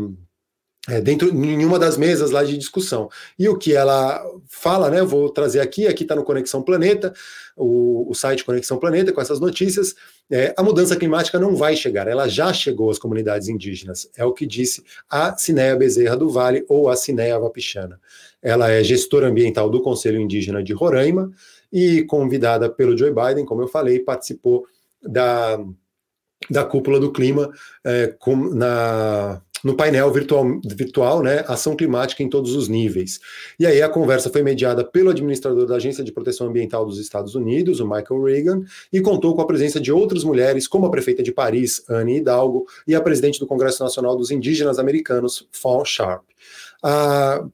é, 0.89 1.03
dentro 1.03 1.29
em 1.29 1.65
uma 1.65 1.79
das 1.79 1.99
mesas 1.99 2.31
lá 2.31 2.43
de 2.43 2.57
discussão. 2.57 3.11
E 3.39 3.47
o 3.47 3.59
que 3.59 3.75
ela 3.75 4.25
fala, 4.49 4.89
né? 4.91 5.03
Vou 5.03 5.29
trazer 5.29 5.61
aqui, 5.61 5.87
aqui 5.87 6.03
está 6.03 6.17
no 6.17 6.25
Conexão 6.25 6.63
Planeta, 6.63 7.13
o, 7.55 8.11
o, 8.11 8.15
site 8.15 8.43
Conexão 8.43 8.79
Planeta, 8.79 9.13
com 9.13 9.21
essas 9.21 9.39
notícias. 9.39 9.95
É, 10.31 10.55
a 10.57 10.63
mudança 10.63 10.97
climática 10.97 11.39
não 11.39 11.55
vai 11.55 11.77
chegar, 11.77 12.09
ela 12.09 12.27
já 12.27 12.53
chegou 12.53 12.91
às 12.91 12.99
comunidades 12.99 13.49
indígenas. 13.49 14.09
É 14.17 14.25
o 14.25 14.33
que 14.33 14.47
disse 14.47 14.83
a 15.11 15.37
Cineia 15.37 15.77
Bezerra 15.77 16.17
do 16.17 16.31
Vale 16.31 16.65
ou 16.69 16.89
a 16.89 16.97
Cineia 16.97 17.39
Vapichana. 17.39 18.01
Ela 18.43 18.71
é 18.71 18.83
gestora 18.83 19.29
ambiental 19.29 19.69
do 19.69 19.83
Conselho 19.83 20.21
Indígena 20.21 20.63
de 20.63 20.73
Roraima 20.73 21.31
e 21.71 22.03
convidada 22.05 22.71
pelo 22.71 22.97
Joe 22.97 23.13
Biden, 23.13 23.45
como 23.45 23.61
eu 23.61 23.69
falei, 23.69 23.99
participou 23.99 24.65
da, 25.03 25.59
da 26.49 26.65
cúpula 26.65 26.99
do 26.99 27.13
clima 27.13 27.51
é, 27.85 28.07
com, 28.19 28.37
na 28.37 29.43
no 29.65 29.75
painel 29.75 30.11
virtual, 30.13 30.61
virtual, 30.65 31.23
né, 31.23 31.45
ação 31.47 31.77
climática 31.77 32.23
em 32.23 32.29
todos 32.29 32.55
os 32.55 32.69
níveis. 32.69 33.21
E 33.59 33.67
aí 33.67 33.83
a 33.83 33.89
conversa 33.89 34.31
foi 34.31 34.43
mediada 34.43 34.85
pelo 34.85 35.11
administrador 35.11 35.67
da 35.67 35.77
Agência 35.77 36.05
de 36.05 36.13
Proteção 36.13 36.49
Ambiental 36.49 36.85
dos 36.85 36.99
Estados 36.99 37.35
Unidos, 37.35 37.81
o 37.81 37.89
Michael 37.89 38.23
Reagan, 38.23 38.63
e 38.93 39.01
contou 39.01 39.35
com 39.35 39.43
a 39.43 39.47
presença 39.47 39.81
de 39.81 39.93
outras 39.93 40.25
mulheres, 40.25 40.67
como 40.69 40.87
a 40.87 40.91
prefeita 40.91 41.23
de 41.23 41.33
Paris, 41.33 41.83
Anne 41.89 42.19
Hidalgo, 42.19 42.67
e 42.87 42.95
a 42.95 43.01
presidente 43.01 43.39
do 43.41 43.47
Congresso 43.47 43.83
Nacional 43.83 44.17
dos 44.17 44.31
Indígenas 44.31 44.79
Americanos, 44.79 45.49
Fawn 45.53 45.85
Sharp. 45.85 46.25
A 46.83 47.45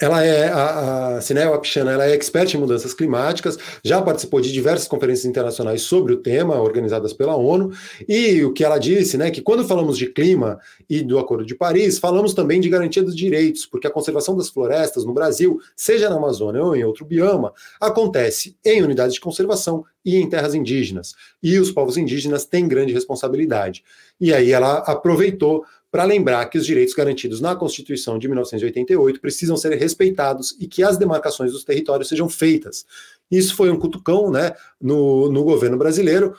ela 0.00 0.24
é 0.24 0.48
a, 0.48 1.16
a 1.16 1.20
Sinel 1.20 1.54
Apchana, 1.54 1.92
ela 1.92 2.06
é 2.06 2.14
expert 2.14 2.54
em 2.54 2.58
mudanças 2.58 2.94
climáticas, 2.94 3.58
já 3.82 4.00
participou 4.00 4.40
de 4.40 4.52
diversas 4.52 4.86
conferências 4.86 5.26
internacionais 5.26 5.82
sobre 5.82 6.12
o 6.12 6.18
tema, 6.18 6.60
organizadas 6.60 7.12
pela 7.12 7.34
ONU, 7.34 7.72
e 8.08 8.44
o 8.44 8.52
que 8.52 8.64
ela 8.64 8.78
disse, 8.78 9.16
né, 9.16 9.30
que 9.30 9.42
quando 9.42 9.66
falamos 9.66 9.98
de 9.98 10.06
clima 10.06 10.58
e 10.88 11.02
do 11.02 11.18
Acordo 11.18 11.44
de 11.44 11.54
Paris, 11.54 11.98
falamos 11.98 12.32
também 12.32 12.60
de 12.60 12.68
garantia 12.68 13.02
dos 13.02 13.16
direitos, 13.16 13.66
porque 13.66 13.86
a 13.86 13.90
conservação 13.90 14.36
das 14.36 14.48
florestas 14.48 15.04
no 15.04 15.12
Brasil, 15.12 15.58
seja 15.76 16.08
na 16.08 16.16
Amazônia 16.16 16.62
ou 16.62 16.76
em 16.76 16.84
outro 16.84 17.04
bioma, 17.04 17.52
acontece 17.80 18.56
em 18.64 18.82
unidades 18.82 19.14
de 19.14 19.20
conservação 19.20 19.84
e 20.04 20.16
em 20.16 20.28
terras 20.28 20.54
indígenas. 20.54 21.14
E 21.42 21.58
os 21.58 21.70
povos 21.70 21.96
indígenas 21.96 22.44
têm 22.44 22.66
grande 22.66 22.92
responsabilidade. 22.92 23.84
E 24.20 24.32
aí 24.32 24.52
ela 24.52 24.78
aproveitou 24.78 25.64
para 25.90 26.04
lembrar 26.04 26.44
que 26.46 26.58
os 26.58 26.66
direitos 26.66 26.94
garantidos 26.94 27.40
na 27.40 27.56
Constituição 27.56 28.18
de 28.18 28.28
1988 28.28 29.20
precisam 29.20 29.56
ser 29.56 29.72
respeitados 29.76 30.56
e 30.60 30.66
que 30.66 30.82
as 30.82 30.98
demarcações 30.98 31.52
dos 31.52 31.64
territórios 31.64 32.08
sejam 32.08 32.28
feitas. 32.28 32.84
Isso 33.30 33.54
foi 33.54 33.70
um 33.70 33.78
cutucão 33.78 34.30
né, 34.30 34.52
no, 34.80 35.30
no 35.30 35.44
governo 35.44 35.76
brasileiro. 35.76 36.34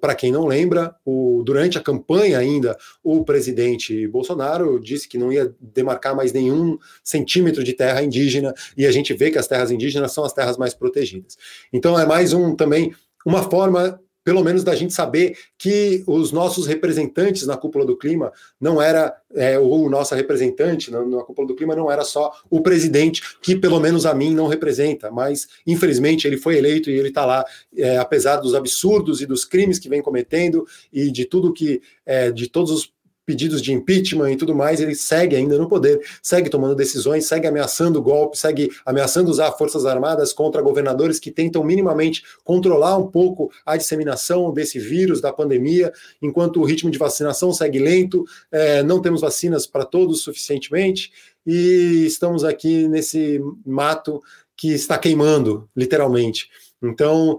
Para 0.00 0.14
quem 0.14 0.32
não 0.32 0.46
lembra, 0.46 0.94
o, 1.04 1.42
durante 1.44 1.76
a 1.76 1.82
campanha 1.82 2.38
ainda, 2.38 2.76
o 3.02 3.24
presidente 3.24 4.06
Bolsonaro 4.08 4.80
disse 4.80 5.08
que 5.08 5.18
não 5.18 5.32
ia 5.32 5.54
demarcar 5.60 6.16
mais 6.16 6.32
nenhum 6.32 6.78
centímetro 7.04 7.62
de 7.62 7.74
terra 7.74 8.02
indígena, 8.02 8.54
e 8.76 8.86
a 8.86 8.90
gente 8.90 9.12
vê 9.12 9.30
que 9.30 9.38
as 9.38 9.46
terras 9.46 9.70
indígenas 9.70 10.12
são 10.12 10.24
as 10.24 10.32
terras 10.32 10.56
mais 10.56 10.74
protegidas. 10.74 11.36
Então 11.72 11.98
é 11.98 12.06
mais 12.06 12.32
um 12.32 12.54
também 12.56 12.94
uma 13.24 13.42
forma 13.42 14.00
pelo 14.26 14.42
menos 14.42 14.64
da 14.64 14.74
gente 14.74 14.92
saber 14.92 15.38
que 15.56 16.02
os 16.04 16.32
nossos 16.32 16.66
representantes 16.66 17.46
na 17.46 17.56
cúpula 17.56 17.86
do 17.86 17.96
clima 17.96 18.32
não 18.60 18.82
era, 18.82 19.16
é, 19.32 19.56
ou 19.56 19.84
o 19.84 19.88
nosso 19.88 20.16
representante 20.16 20.90
na, 20.90 21.00
na, 21.04 21.22
cúpula 21.22 21.46
do 21.46 21.54
clima 21.54 21.76
não 21.76 21.88
era 21.88 22.02
só 22.02 22.32
o 22.50 22.60
presidente, 22.60 23.22
que 23.40 23.54
pelo 23.54 23.78
menos 23.78 24.04
a 24.04 24.12
mim 24.12 24.34
não 24.34 24.48
representa, 24.48 25.12
mas 25.12 25.46
infelizmente 25.64 26.26
ele 26.26 26.38
foi 26.38 26.58
eleito 26.58 26.90
e 26.90 26.98
ele 26.98 27.10
está 27.10 27.24
lá, 27.24 27.44
é, 27.76 27.98
apesar 27.98 28.38
dos 28.38 28.52
absurdos 28.52 29.20
e 29.20 29.26
dos 29.26 29.44
crimes 29.44 29.78
que 29.78 29.88
vem 29.88 30.02
cometendo 30.02 30.66
e 30.92 31.08
de 31.08 31.24
tudo 31.24 31.52
que, 31.52 31.80
é, 32.04 32.32
de 32.32 32.48
todos 32.50 32.72
os 32.72 32.95
pedidos 33.26 33.60
de 33.60 33.72
impeachment 33.72 34.30
e 34.30 34.36
tudo 34.36 34.54
mais, 34.54 34.80
ele 34.80 34.94
segue 34.94 35.34
ainda 35.34 35.58
no 35.58 35.68
poder, 35.68 36.00
segue 36.22 36.48
tomando 36.48 36.76
decisões, 36.76 37.26
segue 37.26 37.46
ameaçando 37.46 38.00
golpe, 38.00 38.38
segue 38.38 38.70
ameaçando 38.86 39.28
usar 39.30 39.50
forças 39.52 39.84
armadas 39.84 40.32
contra 40.32 40.62
governadores 40.62 41.18
que 41.18 41.32
tentam 41.32 41.64
minimamente 41.64 42.22
controlar 42.44 42.96
um 42.96 43.08
pouco 43.08 43.50
a 43.66 43.76
disseminação 43.76 44.52
desse 44.52 44.78
vírus, 44.78 45.20
da 45.20 45.32
pandemia, 45.32 45.92
enquanto 46.22 46.60
o 46.60 46.64
ritmo 46.64 46.90
de 46.90 46.98
vacinação 46.98 47.52
segue 47.52 47.80
lento, 47.80 48.24
é, 48.52 48.82
não 48.84 49.02
temos 49.02 49.20
vacinas 49.20 49.66
para 49.66 49.84
todos 49.84 50.22
suficientemente, 50.22 51.10
e 51.44 52.04
estamos 52.06 52.44
aqui 52.44 52.86
nesse 52.88 53.40
mato 53.64 54.22
que 54.56 54.72
está 54.72 54.96
queimando, 54.96 55.68
literalmente. 55.76 56.48
Então, 56.82 57.38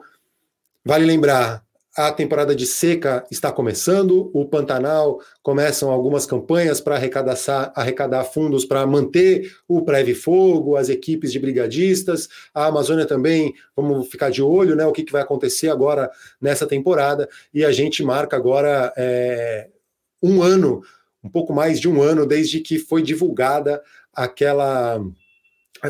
vale 0.85 1.05
lembrar, 1.05 1.63
a 1.97 2.11
temporada 2.11 2.55
de 2.55 2.67
seca 2.67 3.25
está 3.31 3.51
começando, 3.51 4.29
o 4.31 4.45
Pantanal 4.45 5.19
começam 5.41 5.89
algumas 5.89 6.27
campanhas 6.27 6.79
para 6.79 6.95
arrecadar, 6.95 7.35
arrecadar 7.75 8.23
fundos 8.23 8.63
para 8.65 8.85
manter 8.85 9.51
o 9.67 9.81
Preve 9.81 10.13
Fogo, 10.13 10.75
as 10.75 10.89
equipes 10.89 11.31
de 11.31 11.39
brigadistas, 11.39 12.29
a 12.53 12.67
Amazônia 12.67 13.07
também, 13.07 13.55
vamos 13.75 14.07
ficar 14.09 14.29
de 14.29 14.43
olho, 14.43 14.75
né, 14.75 14.85
o 14.85 14.91
que, 14.91 15.03
que 15.03 15.11
vai 15.11 15.23
acontecer 15.23 15.69
agora 15.69 16.11
nessa 16.39 16.67
temporada, 16.67 17.27
e 17.51 17.65
a 17.65 17.71
gente 17.71 18.03
marca 18.03 18.37
agora 18.37 18.93
é, 18.95 19.67
um 20.21 20.43
ano, 20.43 20.83
um 21.23 21.29
pouco 21.29 21.51
mais 21.51 21.79
de 21.79 21.89
um 21.89 21.99
ano, 21.99 22.27
desde 22.27 22.59
que 22.59 22.77
foi 22.77 23.01
divulgada 23.01 23.81
aquela 24.13 25.01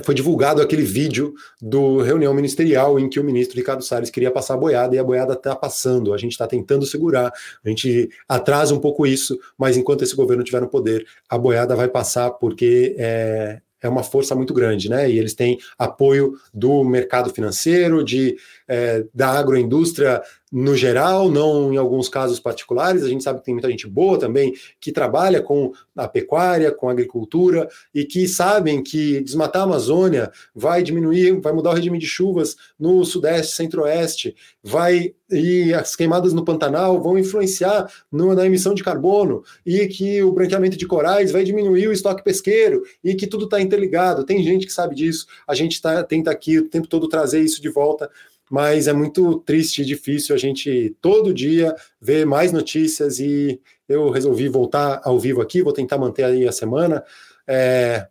foi 0.04 0.15
divulgado 0.15 0.62
aquele 0.62 0.84
vídeo 0.84 1.34
do 1.62 2.02
reunião 2.02 2.34
ministerial 2.34 3.00
em 3.00 3.10
que 3.10 3.19
o 3.19 3.23
ministro 3.23 3.58
Ricardo 3.58 3.84
Salles 3.84 4.10
queria 4.10 4.32
passar 4.32 4.56
a 4.56 4.58
boiada 4.58 4.95
e 4.95 5.00
a 5.00 5.04
boiada 5.04 5.34
está 5.34 5.56
passando. 5.56 6.13
A 6.13 6.17
gente 6.17 6.32
está 6.32 6.47
tentando 6.47 6.86
segurar, 6.86 7.32
a 7.63 7.69
gente 7.69 8.10
atrasa 8.28 8.73
um 8.73 8.80
pouco 8.80 9.06
isso, 9.06 9.38
mas 9.58 9.78
enquanto 9.78 10.04
esse 10.04 10.15
governo 10.15 10.43
tiver 10.43 10.62
no 10.62 10.67
poder, 10.67 11.06
a 11.30 11.38
boiada 11.38 11.76
vai 11.76 11.88
passar 11.88 12.32
porque 12.32 12.95
é, 12.97 13.62
é 13.82 13.89
uma 13.89 14.04
força 14.04 14.36
muito 14.36 14.54
grande, 14.54 14.89
né? 14.89 15.10
E 15.10 15.17
eles 15.17 15.34
têm 15.34 15.58
apoio 15.78 16.34
do 16.54 16.84
mercado 16.84 17.30
financeiro, 17.32 18.04
de, 18.04 18.36
é, 18.67 19.06
da 19.13 19.30
agroindústria 19.30 20.21
no 20.51 20.75
geral, 20.75 21.29
não 21.29 21.73
em 21.73 21.77
alguns 21.77 22.07
casos 22.07 22.39
particulares. 22.39 23.03
A 23.03 23.10
gente 23.10 23.23
sabe 23.23 23.39
que 23.39 23.45
tem 23.45 23.53
muita 23.53 23.69
gente 23.69 23.88
boa 23.88 24.17
também 24.17 24.53
que 24.79 24.91
trabalha 24.91 25.41
com 25.41 25.71
a 25.95 26.07
pecuária, 26.07 26.71
com 26.71 26.88
a 26.88 26.91
agricultura 26.91 27.67
e 27.93 28.05
que 28.05 28.27
sabem 28.27 28.81
que 28.81 29.21
desmatar 29.21 29.63
a 29.63 29.65
Amazônia 29.65 30.31
vai 30.55 30.81
diminuir, 30.81 31.39
vai 31.41 31.51
mudar 31.51 31.71
o 31.71 31.73
regime 31.73 31.97
de 31.97 32.07
chuvas 32.07 32.55
no 32.79 33.03
Sudeste, 33.03 33.55
Centro-Oeste, 33.55 34.36
vai 34.63 35.13
e 35.29 35.73
as 35.73 35.93
queimadas 35.95 36.31
no 36.31 36.45
Pantanal 36.45 37.01
vão 37.01 37.17
influenciar 37.17 37.91
no, 38.10 38.33
na 38.33 38.45
emissão 38.45 38.73
de 38.73 38.81
carbono 38.83 39.43
e 39.65 39.86
que 39.88 40.23
o 40.23 40.31
branqueamento 40.31 40.77
de 40.77 40.88
corais 40.88 41.31
vai 41.31 41.43
diminuir 41.43 41.88
o 41.88 41.91
estoque 41.91 42.23
pesqueiro 42.23 42.83
e 43.03 43.13
que 43.13 43.27
tudo 43.27 43.43
está 43.43 43.60
interligado. 43.60 44.23
Tem 44.23 44.41
gente 44.41 44.65
que 44.65 44.71
sabe 44.71 44.95
disso. 44.95 45.27
A 45.45 45.53
gente 45.53 45.81
tá, 45.81 46.01
tenta 46.03 46.31
aqui 46.31 46.60
o 46.60 46.69
tempo 46.69 46.88
todo 46.88 47.10
trazer 47.10 47.41
isso 47.41 47.62
de 47.62 47.69
volta 47.69 48.10
mas 48.49 48.88
é 48.88 48.93
muito 48.93 49.39
triste 49.39 49.81
e 49.81 49.86
difícil 49.86 50.33
a 50.33 50.38
gente 50.38 50.95
todo 51.01 51.33
dia 51.33 51.75
ver 51.99 52.25
mais 52.25 52.51
notícias 52.51 53.19
e 53.19 53.60
eu 53.88 54.10
resolvi 54.10 54.47
voltar 54.47 55.01
ao 55.03 55.19
vivo 55.19 55.41
aqui, 55.41 55.62
vou 55.62 55.73
tentar 55.73 55.97
manter 55.97 56.23
aí 56.23 56.47
a 56.47 56.51
semana, 56.51 57.03
é, 57.47 58.07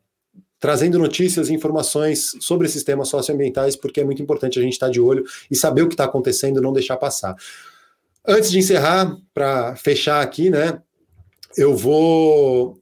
trazendo 0.59 0.99
notícias 0.99 1.49
e 1.49 1.55
informações 1.55 2.33
sobre 2.41 2.69
sistemas 2.69 3.09
socioambientais, 3.09 3.77
porque 3.77 4.01
é 4.01 4.05
muito 4.05 4.23
importante 4.23 4.59
a 4.59 4.63
gente 4.63 4.73
estar 4.73 4.89
de 4.89 5.01
olho 5.01 5.25
e 5.51 5.57
saber 5.57 5.83
o 5.83 5.89
que 5.89 5.95
está 5.95 6.05
acontecendo, 6.05 6.63
não 6.63 6.73
deixar 6.73 6.97
passar. 6.97 7.37
Antes 8.27 8.51
de 8.51 8.59
encerrar, 8.59 9.17
para 9.33 9.77
fechar 9.77 10.21
aqui, 10.21 10.51
né, 10.51 10.81
eu 11.57 11.77
vou 11.77 12.79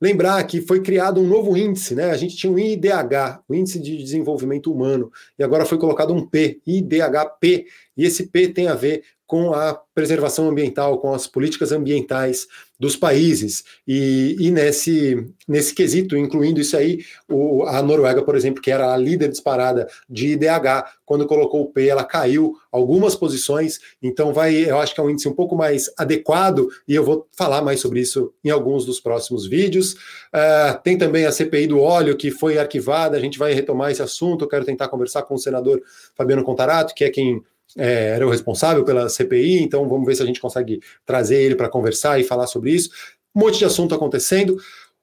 Lembrar 0.00 0.42
que 0.44 0.60
foi 0.60 0.82
criado 0.82 1.20
um 1.20 1.26
novo 1.26 1.56
índice, 1.56 1.94
né? 1.94 2.10
A 2.10 2.16
gente 2.16 2.36
tinha 2.36 2.52
um 2.52 2.58
IDH, 2.58 3.40
o 3.48 3.54
Índice 3.54 3.80
de 3.80 3.96
Desenvolvimento 3.96 4.70
Humano, 4.70 5.10
e 5.38 5.42
agora 5.42 5.64
foi 5.64 5.78
colocado 5.78 6.12
um 6.12 6.26
P, 6.26 6.60
IDHP, 6.66 7.66
e 7.96 8.04
esse 8.04 8.26
P 8.26 8.48
tem 8.48 8.68
a 8.68 8.74
ver 8.74 9.02
com 9.26 9.52
a 9.52 9.74
preservação 9.94 10.48
ambiental, 10.48 10.98
com 10.98 11.12
as 11.12 11.26
políticas 11.26 11.72
ambientais 11.72 12.46
dos 12.78 12.94
países. 12.94 13.64
E, 13.88 14.36
e 14.38 14.50
nesse, 14.50 15.26
nesse 15.48 15.74
quesito, 15.74 16.16
incluindo 16.16 16.60
isso 16.60 16.76
aí, 16.76 17.00
o, 17.28 17.64
a 17.64 17.82
Noruega, 17.82 18.22
por 18.22 18.36
exemplo, 18.36 18.62
que 18.62 18.70
era 18.70 18.92
a 18.92 18.96
líder 18.96 19.28
disparada 19.28 19.88
de 20.08 20.32
IDH, 20.32 20.84
quando 21.04 21.26
colocou 21.26 21.62
o 21.62 21.72
P, 21.72 21.88
ela 21.88 22.04
caiu 22.04 22.54
algumas 22.70 23.14
posições, 23.14 23.78
então 24.02 24.34
vai, 24.34 24.54
eu 24.54 24.78
acho 24.78 24.94
que 24.94 25.00
é 25.00 25.04
um 25.04 25.10
índice 25.10 25.28
um 25.28 25.34
pouco 25.34 25.56
mais 25.56 25.90
adequado, 25.96 26.68
e 26.86 26.94
eu 26.94 27.02
vou 27.02 27.26
falar 27.32 27.62
mais 27.62 27.80
sobre 27.80 28.00
isso 28.00 28.32
em 28.44 28.50
alguns 28.50 28.84
dos 28.84 29.00
próximos 29.00 29.46
vídeos. 29.46 29.94
Uh, 29.94 30.78
tem 30.84 30.98
também 30.98 31.24
a 31.24 31.32
CPI 31.32 31.68
do 31.68 31.80
óleo, 31.80 32.16
que 32.16 32.30
foi 32.30 32.58
arquivada, 32.58 33.16
a 33.16 33.20
gente 33.20 33.38
vai 33.38 33.54
retomar 33.54 33.90
esse 33.90 34.02
assunto, 34.02 34.44
eu 34.44 34.48
quero 34.48 34.64
tentar 34.64 34.88
conversar 34.88 35.22
com 35.22 35.34
o 35.34 35.38
senador 35.38 35.82
Fabiano 36.14 36.44
Contarato, 36.44 36.94
que 36.94 37.04
é 37.04 37.10
quem 37.10 37.42
é, 37.76 38.08
era 38.08 38.26
o 38.26 38.30
responsável 38.30 38.84
pela 38.84 39.08
CPI, 39.08 39.62
então 39.62 39.88
vamos 39.88 40.06
ver 40.06 40.16
se 40.16 40.22
a 40.22 40.26
gente 40.26 40.40
consegue 40.40 40.80
trazer 41.04 41.42
ele 41.42 41.54
para 41.54 41.68
conversar 41.68 42.18
e 42.18 42.24
falar 42.24 42.46
sobre 42.46 42.72
isso. 42.72 42.90
Um 43.34 43.40
monte 43.40 43.58
de 43.58 43.64
assunto 43.64 43.94
acontecendo. 43.94 44.56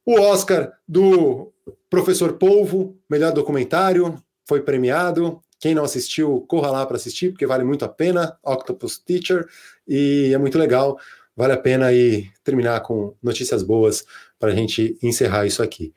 O 0.05 0.19
Oscar 0.19 0.73
do 0.87 1.53
Professor 1.89 2.33
Polvo, 2.33 2.97
melhor 3.09 3.31
documentário, 3.31 4.21
foi 4.47 4.61
premiado. 4.61 5.41
Quem 5.59 5.73
não 5.73 5.83
assistiu, 5.83 6.41
corra 6.47 6.71
lá 6.71 6.85
para 6.85 6.97
assistir, 6.97 7.29
porque 7.29 7.47
vale 7.47 7.63
muito 7.63 7.85
a 7.85 7.89
pena. 7.89 8.37
Octopus 8.43 8.97
Teacher, 8.97 9.47
e 9.87 10.31
é 10.33 10.37
muito 10.37 10.57
legal. 10.57 10.97
Vale 11.35 11.53
a 11.53 11.57
pena 11.57 11.87
aí 11.87 12.27
terminar 12.43 12.81
com 12.81 13.15
notícias 13.23 13.63
boas 13.63 14.03
para 14.37 14.51
a 14.51 14.55
gente 14.55 14.97
encerrar 15.01 15.45
isso 15.45 15.63
aqui. 15.63 15.93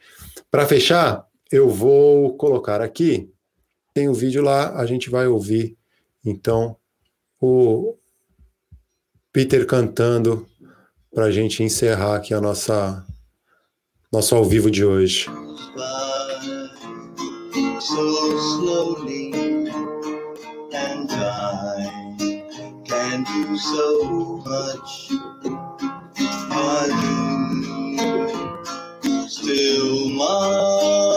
Para 0.51 0.67
fechar, 0.67 1.27
eu 1.51 1.69
vou 1.69 2.37
colocar 2.37 2.81
aqui. 2.81 3.29
Tem 3.93 4.09
o 4.09 4.13
um 4.13 4.15
vídeo 4.15 4.43
lá, 4.43 4.79
a 4.79 4.87
gente 4.87 5.11
vai 5.11 5.27
ouvir 5.27 5.77
então, 6.27 6.77
o 7.41 7.97
Peter 9.33 9.65
cantando 9.65 10.45
para 11.15 11.27
a 11.27 11.31
gente 11.31 11.63
encerrar 11.63 12.17
aqui 12.17 12.35
a 12.35 12.41
nossa 12.41 13.07
nosso 14.13 14.35
ao 14.35 14.45
vivo 14.45 14.71
de 14.71 14.85
hoje. 14.85 15.27
So 17.81 18.37
slowly 18.39 19.33
and 20.75 21.09
I 21.13 22.43
can 22.85 23.23
do 23.23 23.57
so 23.57 24.43
much. 24.45 25.13
Still 29.29 30.09
mine? 30.11 31.16